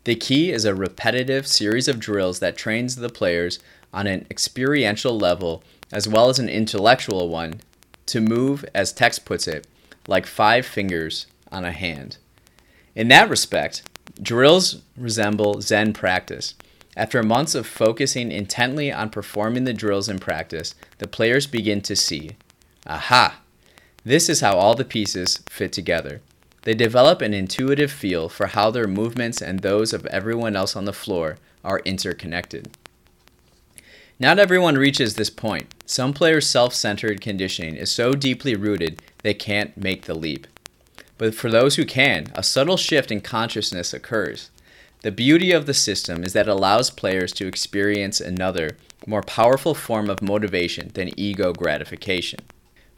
The 0.03 0.15
key 0.15 0.51
is 0.51 0.65
a 0.65 0.75
repetitive 0.75 1.47
series 1.47 1.87
of 1.87 1.99
drills 1.99 2.39
that 2.39 2.57
trains 2.57 2.95
the 2.95 3.09
players 3.09 3.59
on 3.93 4.07
an 4.07 4.25
experiential 4.29 5.17
level 5.17 5.63
as 5.91 6.07
well 6.07 6.29
as 6.29 6.39
an 6.39 6.49
intellectual 6.49 7.29
one 7.29 7.61
to 8.07 8.19
move, 8.19 8.65
as 8.73 8.91
Tex 8.91 9.19
puts 9.19 9.47
it, 9.47 9.67
like 10.07 10.25
five 10.25 10.65
fingers 10.65 11.27
on 11.51 11.63
a 11.63 11.71
hand. 11.71 12.17
In 12.95 13.07
that 13.09 13.29
respect, 13.29 13.83
drills 14.21 14.81
resemble 14.97 15.61
Zen 15.61 15.93
practice. 15.93 16.55
After 16.97 17.23
months 17.23 17.55
of 17.55 17.65
focusing 17.65 18.31
intently 18.31 18.91
on 18.91 19.09
performing 19.09 19.63
the 19.63 19.73
drills 19.73 20.09
in 20.09 20.19
practice, 20.19 20.75
the 20.97 21.07
players 21.07 21.47
begin 21.47 21.81
to 21.81 21.95
see, 21.95 22.31
aha, 22.85 23.39
this 24.03 24.29
is 24.29 24.41
how 24.41 24.57
all 24.57 24.75
the 24.75 24.83
pieces 24.83 25.41
fit 25.49 25.71
together. 25.71 26.21
They 26.63 26.75
develop 26.75 27.21
an 27.21 27.33
intuitive 27.33 27.91
feel 27.91 28.29
for 28.29 28.47
how 28.47 28.71
their 28.71 28.87
movements 28.87 29.41
and 29.41 29.59
those 29.59 29.93
of 29.93 30.05
everyone 30.07 30.55
else 30.55 30.75
on 30.75 30.85
the 30.85 30.93
floor 30.93 31.37
are 31.63 31.79
interconnected. 31.85 32.75
Not 34.19 34.37
everyone 34.37 34.75
reaches 34.75 35.15
this 35.15 35.31
point. 35.31 35.73
Some 35.87 36.13
players' 36.13 36.47
self 36.47 36.75
centered 36.75 37.21
conditioning 37.21 37.75
is 37.75 37.91
so 37.91 38.13
deeply 38.13 38.55
rooted 38.55 39.01
they 39.23 39.33
can't 39.33 39.75
make 39.75 40.03
the 40.03 40.13
leap. 40.13 40.45
But 41.17 41.33
for 41.33 41.49
those 41.49 41.75
who 41.75 41.85
can, 41.85 42.27
a 42.35 42.43
subtle 42.43 42.77
shift 42.77 43.11
in 43.11 43.21
consciousness 43.21 43.93
occurs. 43.93 44.50
The 45.03 45.11
beauty 45.11 45.51
of 45.51 45.65
the 45.65 45.73
system 45.73 46.23
is 46.23 46.33
that 46.33 46.47
it 46.47 46.51
allows 46.51 46.91
players 46.91 47.31
to 47.33 47.47
experience 47.47 48.21
another, 48.21 48.77
more 49.07 49.23
powerful 49.23 49.73
form 49.73 50.11
of 50.11 50.21
motivation 50.21 50.91
than 50.93 51.19
ego 51.19 51.53
gratification. 51.53 52.41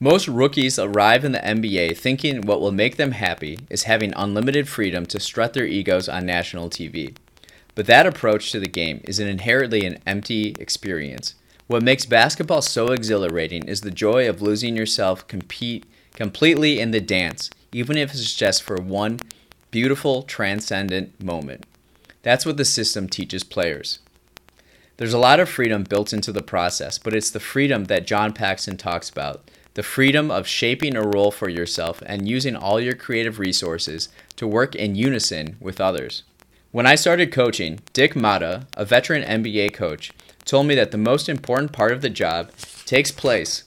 Most 0.02 0.28
rookies 0.28 0.78
arrive 0.78 1.24
in 1.24 1.32
the 1.32 1.39
NBA 1.39 1.96
thinking 1.96 2.42
what 2.42 2.60
will 2.60 2.74
make 2.74 2.98
them 2.98 3.12
happy 3.12 3.58
is 3.70 3.84
having 3.84 4.12
unlimited 4.18 4.68
freedom 4.68 5.06
to 5.06 5.20
strut 5.20 5.54
their 5.54 5.66
egos 5.66 6.10
on 6.10 6.26
national 6.26 6.70
TV. 6.70 7.16
But 7.74 7.86
that 7.86 8.06
approach 8.06 8.52
to 8.52 8.60
the 8.60 8.68
game 8.68 9.00
is 9.06 9.20
an 9.20 9.30
inherently 9.30 9.86
an 9.86 10.00
empty 10.06 10.58
experience. 10.60 11.36
What 11.68 11.84
makes 11.84 12.06
basketball 12.06 12.62
so 12.62 12.88
exhilarating 12.88 13.63
is 13.63 13.80
the 13.80 13.92
joy 13.92 14.28
of 14.28 14.42
losing 14.42 14.76
yourself 14.76 15.26
compete 15.30 15.86
completely 16.13 16.82
in 16.82 16.92
the 16.92 17.00
dance, 17.00 17.50
even 17.72 17.98
if 17.98 18.12
it's 18.12 18.36
just 18.36 18.62
for 18.62 18.76
one 18.76 19.22
beautiful 19.72 20.24
transcendent 20.24 21.24
moment. 21.24 21.66
That's 22.23 22.45
what 22.45 22.57
the 22.57 22.65
system 22.65 23.07
teaches 23.07 23.43
players. 23.43 23.99
There's 24.97 25.13
a 25.13 25.19
lot 25.19 25.39
of 25.39 25.49
freedom 25.49 25.83
built 25.83 26.13
into 26.13 26.31
the 26.31 26.41
process, 26.41 26.97
but 26.97 27.13
it's 27.13 27.29
the 27.29 27.39
freedom 27.39 27.86
that 27.86 28.07
John 28.07 28.33
Paxson 28.33 28.77
talks 28.77 29.09
about 29.09 29.49
the 29.73 29.83
freedom 29.83 30.29
of 30.29 30.47
shaping 30.47 30.95
a 30.95 31.01
role 31.01 31.31
for 31.31 31.49
yourself 31.49 32.03
and 32.05 32.29
using 32.29 32.55
all 32.55 32.79
your 32.79 32.93
creative 32.93 33.39
resources 33.39 34.07
to 34.36 34.47
work 34.47 34.75
in 34.75 34.93
unison 34.93 35.57
with 35.59 35.81
others. 35.81 36.23
When 36.71 36.86
I 36.86 36.95
started 36.95 37.31
coaching, 37.31 37.79
Dick 37.91 38.13
Motta, 38.13 38.67
a 38.77 38.86
veteran 38.86 39.23
NBA 39.23 39.73
coach, 39.73 40.12
told 40.45 40.67
me 40.67 40.75
that 40.75 40.91
the 40.91 40.97
most 40.97 41.27
important 41.27 41.71
part 41.71 41.91
of 41.91 42.01
the 42.01 42.09
job 42.09 42.51
takes 42.86 43.12
place 43.12 43.63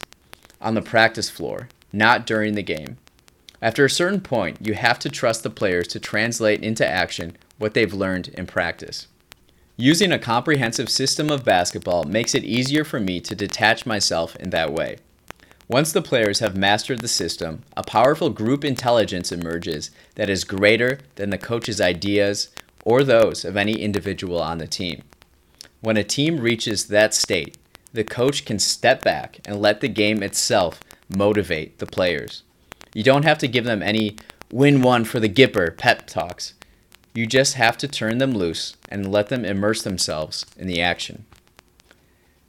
on 0.60 0.74
the 0.74 0.82
practice 0.82 1.28
floor, 1.28 1.68
not 1.92 2.24
during 2.24 2.54
the 2.54 2.62
game. 2.62 2.98
After 3.60 3.84
a 3.84 3.90
certain 3.90 4.20
point, 4.20 4.58
you 4.60 4.74
have 4.74 4.98
to 5.00 5.10
trust 5.10 5.42
the 5.42 5.50
players 5.50 5.88
to 5.88 6.00
translate 6.00 6.62
into 6.62 6.86
action 6.86 7.36
what 7.58 7.74
they've 7.74 7.94
learned 7.94 8.28
in 8.28 8.46
practice. 8.46 9.06
Using 9.76 10.10
a 10.10 10.18
comprehensive 10.18 10.88
system 10.88 11.30
of 11.30 11.44
basketball 11.44 12.04
makes 12.04 12.34
it 12.34 12.44
easier 12.44 12.84
for 12.84 12.98
me 12.98 13.20
to 13.20 13.34
detach 13.34 13.84
myself 13.84 14.34
in 14.36 14.50
that 14.50 14.72
way. 14.72 14.96
Once 15.68 15.92
the 15.92 16.00
players 16.00 16.38
have 16.38 16.56
mastered 16.56 17.00
the 17.00 17.08
system, 17.08 17.62
a 17.76 17.82
powerful 17.82 18.30
group 18.30 18.64
intelligence 18.64 19.32
emerges 19.32 19.90
that 20.14 20.30
is 20.30 20.44
greater 20.44 21.00
than 21.16 21.30
the 21.30 21.38
coach's 21.38 21.80
ideas 21.80 22.50
or 22.84 23.02
those 23.02 23.44
of 23.44 23.56
any 23.56 23.74
individual 23.74 24.40
on 24.40 24.58
the 24.58 24.66
team. 24.66 25.02
When 25.80 25.96
a 25.96 26.04
team 26.04 26.38
reaches 26.38 26.86
that 26.86 27.12
state, 27.12 27.58
the 27.92 28.04
coach 28.04 28.44
can 28.44 28.58
step 28.58 29.02
back 29.02 29.40
and 29.44 29.60
let 29.60 29.80
the 29.80 29.88
game 29.88 30.22
itself 30.22 30.80
motivate 31.14 31.78
the 31.78 31.86
players. 31.86 32.44
You 32.94 33.02
don't 33.02 33.24
have 33.24 33.38
to 33.38 33.48
give 33.48 33.64
them 33.64 33.82
any 33.82 34.16
win 34.52 34.82
one 34.82 35.04
for 35.04 35.18
the 35.18 35.28
Gipper 35.28 35.76
pep 35.76 36.06
talks. 36.06 36.54
You 37.16 37.26
just 37.26 37.55
have 37.55 37.79
to 37.79 37.88
turn 37.88 38.18
them 38.18 38.33
loose 38.33 38.76
and 38.90 39.11
let 39.11 39.31
them 39.31 39.46
immerse 39.46 39.83
themselves 39.83 40.44
in 40.59 40.66
the 40.66 40.83
action. 40.83 41.24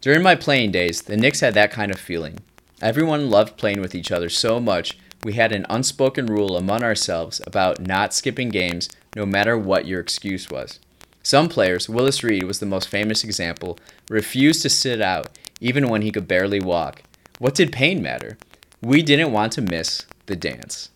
During 0.01 0.21
my 0.21 0.35
playing 0.35 0.71
days, 0.71 1.01
the 1.01 1.15
Knicks 1.15 1.39
had 1.39 1.53
that 1.53 1.71
kind 1.71 1.89
of 1.89 1.97
feeling. 1.97 2.39
Everyone 2.81 3.29
loved 3.29 3.55
playing 3.55 3.79
with 3.79 3.95
each 3.95 4.11
other 4.11 4.27
so 4.27 4.59
much, 4.59 4.97
we 5.23 5.33
had 5.33 5.53
an 5.53 5.65
unspoken 5.69 6.25
rule 6.25 6.57
among 6.57 6.83
ourselves 6.83 7.41
about 7.47 7.79
not 7.79 8.13
skipping 8.13 8.49
games 8.49 8.89
no 9.15 9.25
matter 9.25 9.57
what 9.57 9.87
your 9.87 10.01
excuse 10.01 10.49
was. 10.49 10.79
Some 11.23 11.47
players, 11.47 11.87
Willis 11.87 12.21
Reed 12.21 12.43
was 12.43 12.59
the 12.59 12.65
most 12.65 12.89
famous 12.89 13.23
example, 13.23 13.79
refused 14.09 14.61
to 14.63 14.69
sit 14.69 15.01
out 15.01 15.29
even 15.61 15.87
when 15.87 16.01
he 16.01 16.11
could 16.11 16.27
barely 16.27 16.59
walk. 16.59 17.03
What 17.39 17.55
did 17.55 17.71
pain 17.71 18.01
matter? 18.01 18.37
We 18.81 19.01
didn't 19.01 19.31
want 19.31 19.53
to 19.53 19.61
miss 19.61 20.05
the 20.25 20.35
dance. 20.35 20.89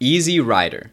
Easy 0.00 0.40
Rider. 0.40 0.90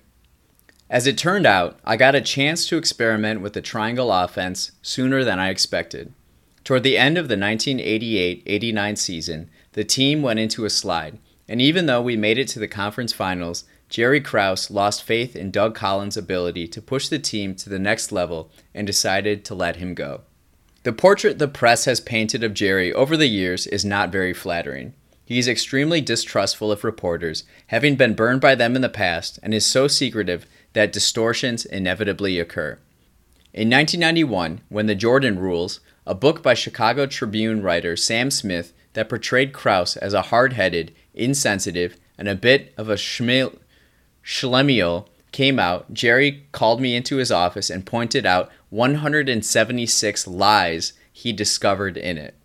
As 0.91 1.07
it 1.07 1.17
turned 1.17 1.45
out, 1.45 1.79
I 1.85 1.95
got 1.95 2.15
a 2.15 2.21
chance 2.21 2.67
to 2.67 2.75
experiment 2.75 3.39
with 3.39 3.53
the 3.53 3.61
triangle 3.61 4.11
offense 4.11 4.73
sooner 4.81 5.23
than 5.23 5.39
I 5.39 5.47
expected. 5.47 6.13
Toward 6.65 6.83
the 6.83 6.97
end 6.97 7.17
of 7.17 7.29
the 7.29 7.37
1988 7.37 8.43
89 8.45 8.95
season, 8.97 9.49
the 9.71 9.85
team 9.85 10.21
went 10.21 10.39
into 10.39 10.65
a 10.65 10.69
slide, 10.69 11.17
and 11.47 11.61
even 11.61 11.85
though 11.85 12.01
we 12.01 12.17
made 12.17 12.37
it 12.37 12.49
to 12.49 12.59
the 12.59 12.67
conference 12.67 13.13
finals, 13.13 13.63
Jerry 13.87 14.19
Krause 14.19 14.69
lost 14.69 15.01
faith 15.01 15.33
in 15.33 15.49
Doug 15.49 15.75
Collins' 15.75 16.17
ability 16.17 16.67
to 16.67 16.81
push 16.81 17.07
the 17.07 17.19
team 17.19 17.55
to 17.55 17.69
the 17.69 17.79
next 17.79 18.11
level 18.11 18.51
and 18.75 18.85
decided 18.85 19.45
to 19.45 19.55
let 19.55 19.77
him 19.77 19.93
go. 19.93 20.23
The 20.83 20.91
portrait 20.91 21.39
the 21.39 21.47
press 21.47 21.85
has 21.85 22.01
painted 22.01 22.43
of 22.43 22.53
Jerry 22.53 22.91
over 22.91 23.15
the 23.15 23.27
years 23.27 23.65
is 23.65 23.85
not 23.85 24.11
very 24.11 24.33
flattering. 24.33 24.93
He 25.31 25.39
is 25.39 25.47
extremely 25.47 26.01
distrustful 26.01 26.73
of 26.73 26.83
reporters, 26.83 27.45
having 27.67 27.95
been 27.95 28.15
burned 28.15 28.41
by 28.41 28.53
them 28.53 28.75
in 28.75 28.81
the 28.81 28.89
past, 28.89 29.39
and 29.41 29.53
is 29.53 29.65
so 29.65 29.87
secretive 29.87 30.45
that 30.73 30.91
distortions 30.91 31.63
inevitably 31.63 32.37
occur. 32.37 32.79
In 33.53 33.69
1991, 33.69 34.59
when 34.67 34.87
The 34.87 34.93
Jordan 34.93 35.39
Rules, 35.39 35.79
a 36.05 36.13
book 36.13 36.43
by 36.43 36.53
Chicago 36.53 37.05
Tribune 37.05 37.63
writer 37.63 37.95
Sam 37.95 38.29
Smith 38.29 38.73
that 38.91 39.07
portrayed 39.07 39.53
Krause 39.53 39.95
as 39.95 40.13
a 40.13 40.23
hard 40.23 40.51
headed, 40.51 40.93
insensitive, 41.13 41.95
and 42.17 42.27
a 42.27 42.35
bit 42.35 42.73
of 42.75 42.89
a 42.89 42.95
schmil- 42.95 43.57
schlemiel 44.21 45.07
came 45.31 45.59
out, 45.59 45.93
Jerry 45.93 46.45
called 46.51 46.81
me 46.81 46.93
into 46.93 47.15
his 47.15 47.31
office 47.31 47.69
and 47.69 47.85
pointed 47.85 48.25
out 48.25 48.51
176 48.69 50.27
lies 50.27 50.91
he 51.13 51.31
discovered 51.31 51.95
in 51.95 52.17
it. 52.17 52.35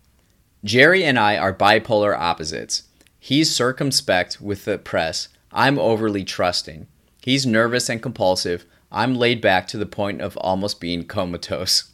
Jerry 0.67 1.05
and 1.05 1.17
I 1.17 1.37
are 1.37 1.53
bipolar 1.53 2.13
opposites. 2.13 2.83
He's 3.21 3.55
circumspect 3.55 4.41
with 4.41 4.65
the 4.65 4.77
press, 4.77 5.29
I'm 5.49 5.79
overly 5.79 6.25
trusting. 6.25 6.87
He's 7.21 7.45
nervous 7.45 7.87
and 7.87 8.01
compulsive, 8.01 8.65
I'm 8.91 9.15
laid 9.15 9.39
back 9.39 9.69
to 9.69 9.77
the 9.77 9.85
point 9.85 10.19
of 10.19 10.35
almost 10.35 10.81
being 10.81 11.05
comatose. 11.05 11.93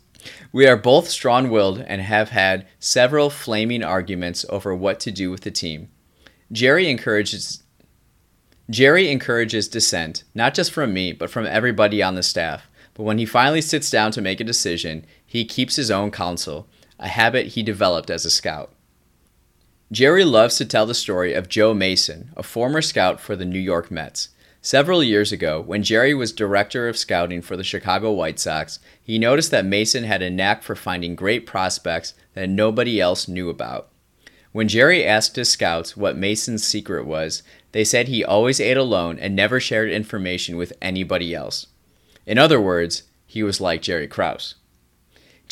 We 0.51 0.65
are 0.65 0.75
both 0.75 1.07
strong 1.07 1.51
willed 1.51 1.81
and 1.81 2.01
have 2.01 2.29
had 2.29 2.65
several 2.79 3.29
flaming 3.29 3.83
arguments 3.83 4.43
over 4.49 4.73
what 4.73 4.99
to 5.01 5.11
do 5.11 5.29
with 5.29 5.41
the 5.41 5.51
team. 5.51 5.89
Jerry 6.51 6.89
encourages 6.89 7.61
Jerry 8.71 9.11
encourages 9.11 9.67
dissent, 9.67 10.23
not 10.33 10.55
just 10.55 10.71
from 10.71 10.93
me, 10.93 11.11
but 11.11 11.29
from 11.29 11.45
everybody 11.45 12.01
on 12.01 12.15
the 12.15 12.23
staff. 12.23 12.67
But 12.95 13.03
when 13.03 13.19
he 13.19 13.25
finally 13.27 13.61
sits 13.61 13.91
down 13.91 14.11
to 14.13 14.21
make 14.21 14.39
a 14.39 14.43
decision, 14.43 15.05
he 15.23 15.45
keeps 15.45 15.75
his 15.75 15.91
own 15.91 16.09
counsel, 16.09 16.67
a 16.99 17.07
habit 17.07 17.47
he 17.47 17.63
developed 17.63 18.09
as 18.09 18.25
a 18.25 18.31
scout. 18.31 18.71
Jerry 19.91 20.25
loves 20.25 20.57
to 20.57 20.65
tell 20.65 20.85
the 20.85 20.93
story 20.93 21.33
of 21.33 21.49
Joe 21.49 21.73
Mason, 21.73 22.31
a 22.35 22.43
former 22.43 22.81
scout 22.81 23.19
for 23.19 23.35
the 23.35 23.45
New 23.45 23.59
York 23.59 23.91
Mets. 23.91 24.29
Several 24.61 25.03
years 25.03 25.31
ago, 25.31 25.59
when 25.59 25.83
Jerry 25.83 26.13
was 26.13 26.31
director 26.31 26.87
of 26.87 26.97
scouting 26.97 27.41
for 27.41 27.57
the 27.57 27.65
Chicago 27.65 28.11
White 28.11 28.39
Sox, 28.39 28.79
he 29.03 29.19
noticed 29.19 29.51
that 29.51 29.65
Mason 29.65 30.05
had 30.05 30.21
a 30.21 30.29
knack 30.29 30.63
for 30.63 30.73
finding 30.75 31.15
great 31.15 31.45
prospects 31.45 32.13
that 32.33 32.49
nobody 32.49 33.01
else 33.01 33.27
knew 33.27 33.49
about. 33.49 33.89
When 34.53 34.67
Jerry 34.67 35.03
asked 35.05 35.35
his 35.35 35.49
scouts 35.49 35.97
what 35.97 36.15
Mason's 36.15 36.63
secret 36.63 37.05
was, 37.05 37.43
they 37.73 37.83
said 37.83 38.07
he 38.07 38.23
always 38.23 38.61
ate 38.61 38.77
alone 38.77 39.19
and 39.19 39.35
never 39.35 39.59
shared 39.59 39.91
information 39.91 40.55
with 40.55 40.73
anybody 40.81 41.35
else. 41.35 41.67
In 42.25 42.37
other 42.37 42.61
words, 42.61 43.03
he 43.25 43.43
was 43.43 43.59
like 43.59 43.81
Jerry 43.81 44.07
Krause. 44.07 44.55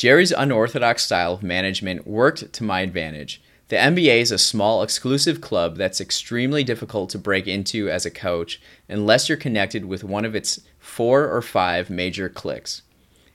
Jerry's 0.02 0.32
unorthodox 0.32 1.04
style 1.04 1.34
of 1.34 1.44
management 1.44 2.08
worked 2.08 2.52
to 2.54 2.64
my 2.64 2.80
advantage. 2.80 3.40
The 3.68 3.76
NBA 3.76 4.16
is 4.16 4.32
a 4.32 4.36
small, 4.36 4.82
exclusive 4.82 5.40
club 5.40 5.76
that's 5.76 6.00
extremely 6.00 6.64
difficult 6.64 7.08
to 7.10 7.18
break 7.18 7.46
into 7.46 7.88
as 7.88 8.04
a 8.04 8.10
coach 8.10 8.60
unless 8.88 9.28
you're 9.28 9.38
connected 9.38 9.84
with 9.84 10.02
one 10.02 10.24
of 10.24 10.34
its 10.34 10.58
four 10.80 11.30
or 11.32 11.40
five 11.40 11.88
major 11.88 12.28
cliques. 12.28 12.82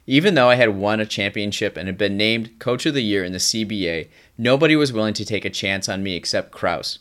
Even 0.05 0.35
though 0.35 0.49
I 0.49 0.55
had 0.55 0.75
won 0.75 0.99
a 0.99 1.05
championship 1.05 1.77
and 1.77 1.87
had 1.87 1.97
been 1.97 2.17
named 2.17 2.59
Coach 2.59 2.85
of 2.85 2.93
the 2.93 3.01
Year 3.01 3.23
in 3.23 3.31
the 3.31 3.37
CBA, 3.37 4.09
nobody 4.37 4.75
was 4.75 4.91
willing 4.91 5.13
to 5.13 5.23
take 5.23 5.45
a 5.45 5.49
chance 5.49 5.87
on 5.87 6.03
me 6.03 6.17
except 6.17 6.51
Krause. 6.51 6.99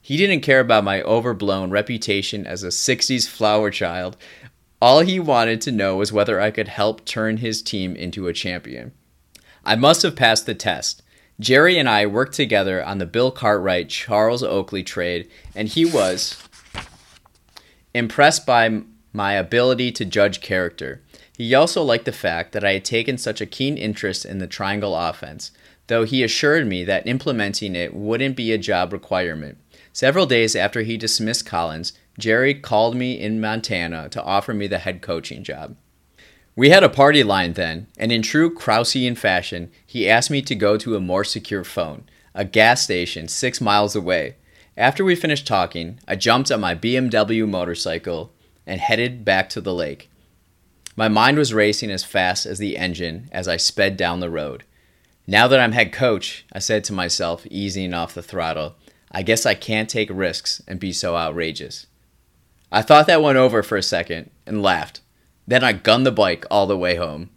He 0.00 0.16
didn't 0.16 0.40
care 0.40 0.60
about 0.60 0.84
my 0.84 1.02
overblown 1.02 1.68
reputation 1.68 2.46
as 2.46 2.64
a 2.64 2.68
60s 2.68 3.28
flower 3.28 3.70
child. 3.70 4.16
All 4.80 5.00
he 5.00 5.20
wanted 5.20 5.60
to 5.60 5.70
know 5.70 5.96
was 5.96 6.14
whether 6.14 6.40
I 6.40 6.50
could 6.50 6.68
help 6.68 7.04
turn 7.04 7.36
his 7.36 7.60
team 7.60 7.94
into 7.94 8.26
a 8.26 8.32
champion. 8.32 8.92
I 9.64 9.76
must 9.76 10.02
have 10.02 10.16
passed 10.16 10.46
the 10.46 10.54
test. 10.54 11.02
Jerry 11.40 11.78
and 11.78 11.88
I 11.88 12.06
worked 12.06 12.34
together 12.34 12.84
on 12.84 12.98
the 12.98 13.06
Bill 13.06 13.30
Cartwright 13.30 13.88
Charles 13.88 14.42
Oakley 14.42 14.82
trade, 14.82 15.28
and 15.54 15.68
he 15.68 15.84
was 15.84 16.36
impressed 17.94 18.46
by 18.46 18.82
my 19.12 19.34
ability 19.34 19.92
to 19.92 20.04
judge 20.04 20.40
character. 20.40 21.02
He 21.36 21.54
also 21.54 21.82
liked 21.82 22.04
the 22.04 22.12
fact 22.12 22.52
that 22.52 22.64
I 22.64 22.74
had 22.74 22.84
taken 22.84 23.18
such 23.18 23.40
a 23.40 23.46
keen 23.46 23.76
interest 23.76 24.24
in 24.24 24.38
the 24.38 24.46
triangle 24.46 24.96
offense, 24.96 25.50
though 25.86 26.04
he 26.04 26.22
assured 26.22 26.66
me 26.66 26.84
that 26.84 27.06
implementing 27.06 27.74
it 27.74 27.94
wouldn't 27.94 28.36
be 28.36 28.52
a 28.52 28.58
job 28.58 28.92
requirement. 28.92 29.58
Several 29.92 30.26
days 30.26 30.54
after 30.56 30.82
he 30.82 30.96
dismissed 30.96 31.46
Collins, 31.46 31.92
Jerry 32.18 32.54
called 32.54 32.94
me 32.94 33.18
in 33.18 33.40
Montana 33.40 34.08
to 34.10 34.22
offer 34.22 34.54
me 34.54 34.66
the 34.66 34.78
head 34.78 35.02
coaching 35.02 35.42
job. 35.42 35.76
We 36.54 36.68
had 36.68 36.84
a 36.84 36.90
party 36.90 37.22
line 37.22 37.54
then, 37.54 37.86
and 37.96 38.12
in 38.12 38.20
true 38.20 38.54
Krausian 38.54 39.16
fashion, 39.16 39.70
he 39.86 40.08
asked 40.08 40.30
me 40.30 40.42
to 40.42 40.54
go 40.54 40.76
to 40.76 40.96
a 40.96 41.00
more 41.00 41.24
secure 41.24 41.64
phone, 41.64 42.04
a 42.34 42.44
gas 42.44 42.82
station 42.82 43.28
six 43.28 43.60
miles 43.60 43.96
away. 43.96 44.36
After 44.76 45.04
we 45.04 45.14
finished 45.14 45.46
talking, 45.46 45.98
I 46.06 46.16
jumped 46.16 46.50
on 46.50 46.60
my 46.60 46.74
BMW 46.74 47.48
motorcycle 47.48 48.32
and 48.66 48.80
headed 48.80 49.24
back 49.24 49.48
to 49.50 49.60
the 49.60 49.74
lake. 49.74 50.10
My 50.96 51.08
mind 51.08 51.38
was 51.38 51.54
racing 51.54 51.90
as 51.90 52.04
fast 52.04 52.44
as 52.44 52.58
the 52.58 52.76
engine 52.76 53.28
as 53.32 53.48
I 53.48 53.56
sped 53.56 53.96
down 53.96 54.20
the 54.20 54.30
road. 54.30 54.64
Now 55.26 55.48
that 55.48 55.60
I'm 55.60 55.72
head 55.72 55.92
coach, 55.92 56.44
I 56.52 56.58
said 56.58 56.84
to 56.84 56.92
myself, 56.92 57.46
easing 57.50 57.94
off 57.94 58.14
the 58.14 58.22
throttle, 58.22 58.74
I 59.10 59.22
guess 59.22 59.46
I 59.46 59.54
can't 59.54 59.88
take 59.88 60.10
risks 60.10 60.62
and 60.66 60.80
be 60.80 60.92
so 60.92 61.16
outrageous. 61.16 61.86
I 62.70 62.82
thought 62.82 63.06
that 63.06 63.22
one 63.22 63.36
over 63.36 63.62
for 63.62 63.76
a 63.76 63.82
second 63.82 64.30
and 64.46 64.62
laughed. 64.62 65.01
Then 65.46 65.64
I 65.64 65.72
gunned 65.72 66.06
the 66.06 66.12
bike 66.12 66.46
all 66.50 66.66
the 66.66 66.78
way 66.78 66.94
home. 66.96 67.30